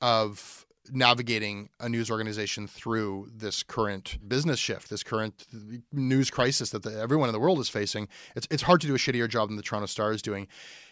of 0.02 0.65
navigating 0.92 1.70
a 1.80 1.90
news 1.90 2.12
organization 2.12 2.68
through 2.68 3.30
this 3.36 3.64
current 3.64 4.18
business 4.28 4.60
shift, 4.60 4.90
this 4.90 5.04
current 5.04 5.46
news 5.92 6.30
crisis 6.30 6.70
that 6.72 6.84
the, 6.84 7.00
everyone 7.00 7.30
in 7.30 7.34
the 7.34 7.40
world 7.40 7.60
is 7.60 7.70
facing. 7.70 8.08
It's, 8.36 8.48
it's 8.52 8.64
hard 8.64 8.82
to 8.82 8.88
do 8.88 8.96
a 8.96 8.98
shittier 8.98 9.30
job 9.30 9.50
than 9.50 9.58
the 9.58 9.64
Toronto 9.64 9.88
Star 9.88 10.12
is 10.12 10.22
doing. 10.22 10.48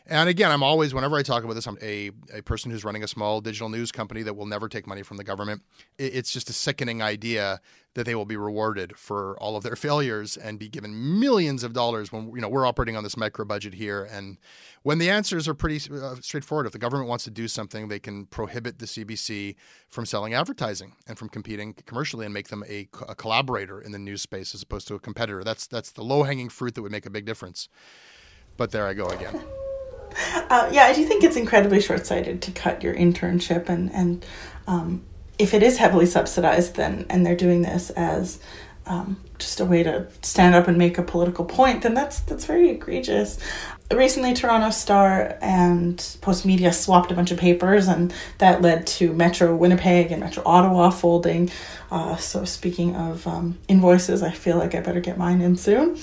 And 0.05 0.27
again, 0.27 0.51
I'm 0.51 0.63
always, 0.63 0.93
whenever 0.93 1.15
I 1.15 1.23
talk 1.23 1.43
about 1.43 1.53
this, 1.53 1.65
I'm 1.65 1.77
a, 1.81 2.11
a 2.33 2.41
person 2.41 2.71
who's 2.71 2.83
running 2.83 3.03
a 3.03 3.07
small 3.07 3.39
digital 3.39 3.69
news 3.69 3.91
company 3.91 4.21
that 4.23 4.35
will 4.35 4.45
never 4.45 4.67
take 4.67 4.85
money 4.85 5.01
from 5.01 5.17
the 5.17 5.23
government. 5.23 5.61
It's 5.97 6.31
just 6.31 6.49
a 6.49 6.53
sickening 6.53 7.01
idea 7.01 7.61
that 7.95 8.05
they 8.05 8.15
will 8.15 8.25
be 8.25 8.37
rewarded 8.37 8.97
for 8.97 9.37
all 9.39 9.55
of 9.55 9.63
their 9.63 9.75
failures 9.75 10.35
and 10.35 10.57
be 10.57 10.67
given 10.67 11.19
millions 11.19 11.63
of 11.63 11.73
dollars 11.73 12.11
when, 12.11 12.31
you 12.33 12.41
know, 12.41 12.49
we're 12.49 12.65
operating 12.65 12.95
on 12.95 13.03
this 13.03 13.15
micro 13.15 13.45
budget 13.45 13.73
here. 13.73 14.03
And 14.11 14.37
when 14.81 14.97
the 14.97 15.09
answers 15.09 15.47
are 15.47 15.53
pretty 15.53 15.79
uh, 15.93 16.15
straightforward, 16.21 16.65
if 16.65 16.71
the 16.71 16.79
government 16.79 17.07
wants 17.07 17.23
to 17.25 17.31
do 17.31 17.47
something, 17.47 17.87
they 17.87 17.99
can 17.99 18.25
prohibit 18.25 18.79
the 18.79 18.85
CBC 18.85 19.55
from 19.89 20.05
selling 20.05 20.33
advertising 20.33 20.93
and 21.07 21.17
from 21.17 21.29
competing 21.29 21.73
commercially 21.85 22.25
and 22.25 22.33
make 22.33 22.47
them 22.47 22.63
a, 22.67 22.87
a 23.07 23.15
collaborator 23.15 23.79
in 23.79 23.91
the 23.91 23.99
news 23.99 24.21
space 24.21 24.55
as 24.55 24.63
opposed 24.63 24.87
to 24.87 24.95
a 24.95 24.99
competitor. 24.99 25.43
That's, 25.43 25.67
that's 25.67 25.91
the 25.91 26.03
low 26.03 26.23
hanging 26.23 26.49
fruit 26.49 26.73
that 26.75 26.81
would 26.81 26.91
make 26.91 27.05
a 27.05 27.11
big 27.11 27.25
difference. 27.25 27.69
But 28.57 28.71
there 28.71 28.87
I 28.87 28.93
go 28.93 29.07
again. 29.07 29.43
Uh, 30.15 30.69
yeah, 30.71 30.83
I 30.83 30.93
do 30.93 31.03
think 31.05 31.23
it's 31.23 31.35
incredibly 31.35 31.81
short 31.81 32.05
sighted 32.05 32.39
to 32.43 32.51
cut 32.51 32.83
your 32.83 32.93
internship, 32.93 33.67
and 33.67 33.91
and 33.91 34.23
um, 34.67 35.03
if 35.39 35.53
it 35.53 35.63
is 35.63 35.77
heavily 35.77 36.05
subsidized, 36.05 36.75
then 36.75 37.05
and 37.09 37.25
they're 37.25 37.35
doing 37.35 37.61
this 37.61 37.89
as 37.91 38.39
um, 38.85 39.17
just 39.39 39.59
a 39.59 39.65
way 39.65 39.83
to 39.83 40.07
stand 40.21 40.55
up 40.55 40.67
and 40.67 40.77
make 40.77 40.97
a 40.97 41.03
political 41.03 41.45
point, 41.45 41.81
then 41.83 41.93
that's 41.93 42.19
that's 42.21 42.45
very 42.45 42.69
egregious. 42.69 43.39
Recently 43.97 44.33
Toronto 44.33 44.69
Star 44.69 45.37
and 45.41 45.97
Postmedia 46.21 46.73
swapped 46.73 47.11
a 47.11 47.15
bunch 47.15 47.31
of 47.31 47.37
papers, 47.37 47.87
and 47.87 48.13
that 48.37 48.61
led 48.61 48.87
to 48.87 49.13
Metro 49.13 49.55
Winnipeg 49.55 50.11
and 50.11 50.21
Metro 50.21 50.43
Ottawa 50.45 50.89
folding. 50.89 51.49
Uh, 51.91 52.15
so, 52.15 52.43
speaking 52.43 52.95
of 52.95 53.25
um, 53.27 53.57
invoices, 53.67 54.23
I 54.23 54.31
feel 54.31 54.57
like 54.57 54.73
I 54.73 54.79
better 54.79 54.99
get 54.99 55.17
mine 55.17 55.41
in 55.41 55.55
soon. 55.55 55.97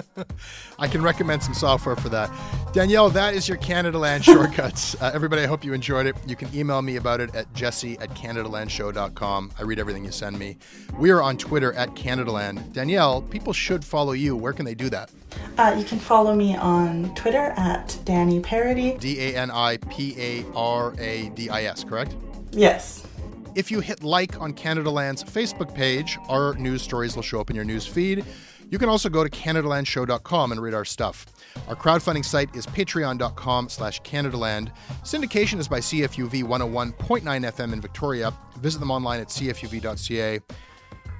I 0.78 0.86
can 0.86 1.02
recommend 1.02 1.42
some 1.42 1.54
software 1.54 1.96
for 1.96 2.08
that. 2.10 2.30
Danielle, 2.72 3.10
that 3.10 3.34
is 3.34 3.48
your 3.48 3.58
Canadaland 3.58 4.22
shortcuts. 4.32 4.94
Uh, 5.02 5.10
everybody, 5.12 5.42
I 5.42 5.46
hope 5.46 5.64
you 5.64 5.72
enjoyed 5.72 6.06
it. 6.06 6.14
You 6.26 6.36
can 6.36 6.54
email 6.54 6.82
me 6.82 6.96
about 6.96 7.20
it 7.20 7.34
at 7.34 7.52
jesse 7.52 7.98
at 7.98 8.10
CanadaLandShow.com. 8.10 9.52
I 9.58 9.62
read 9.62 9.80
everything 9.80 10.04
you 10.04 10.12
send 10.12 10.38
me. 10.38 10.56
We 10.96 11.10
are 11.10 11.20
on 11.20 11.36
Twitter 11.36 11.72
at 11.72 11.90
CanadaLand. 11.96 12.72
Danielle, 12.72 13.22
people 13.22 13.52
should 13.52 13.84
follow 13.84 14.12
you. 14.12 14.36
Where 14.36 14.52
can 14.52 14.64
they 14.64 14.76
do 14.76 14.88
that? 14.90 15.10
Uh, 15.56 15.74
you 15.76 15.84
can 15.84 15.98
follow 15.98 16.34
me 16.34 16.56
on 16.56 17.07
Twitter 17.14 17.52
at 17.56 17.88
Dani 18.04 18.42
Paradis. 18.42 19.00
D 19.00 19.20
A 19.20 19.36
N 19.36 19.50
I 19.50 19.76
P 19.90 20.14
A 20.18 20.44
R 20.54 20.94
A 20.98 21.28
D 21.30 21.50
I 21.50 21.64
S, 21.64 21.84
correct? 21.84 22.14
Yes. 22.52 23.06
If 23.54 23.70
you 23.70 23.80
hit 23.80 24.02
like 24.02 24.40
on 24.40 24.52
Canadaland's 24.52 25.24
Facebook 25.24 25.74
page, 25.74 26.18
our 26.28 26.54
news 26.54 26.82
stories 26.82 27.16
will 27.16 27.22
show 27.22 27.40
up 27.40 27.50
in 27.50 27.56
your 27.56 27.64
news 27.64 27.86
feed. 27.86 28.24
You 28.70 28.78
can 28.78 28.88
also 28.88 29.08
go 29.08 29.24
to 29.24 29.30
CanadaLandShow.com 29.30 30.52
and 30.52 30.60
read 30.60 30.74
our 30.74 30.84
stuff. 30.84 31.26
Our 31.68 31.74
crowdfunding 31.74 32.24
site 32.24 32.54
is 32.54 32.66
patreon.com 32.66 33.68
slash 33.68 34.00
CanadaLand. 34.02 34.70
Syndication 35.02 35.58
is 35.58 35.68
by 35.68 35.80
CFUV 35.80 36.44
101.9 36.44 37.22
FM 37.22 37.72
in 37.72 37.80
Victoria. 37.80 38.32
Visit 38.58 38.78
them 38.78 38.90
online 38.90 39.20
at 39.20 39.28
cfuv.ca. 39.28 40.40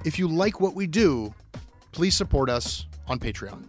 If 0.05 0.19
you 0.19 0.27
like 0.27 0.61
what 0.61 0.75
we 0.75 0.87
do, 0.87 1.33
please 1.91 2.15
support 2.15 2.49
us 2.49 2.85
on 3.07 3.19
Patreon. 3.19 3.65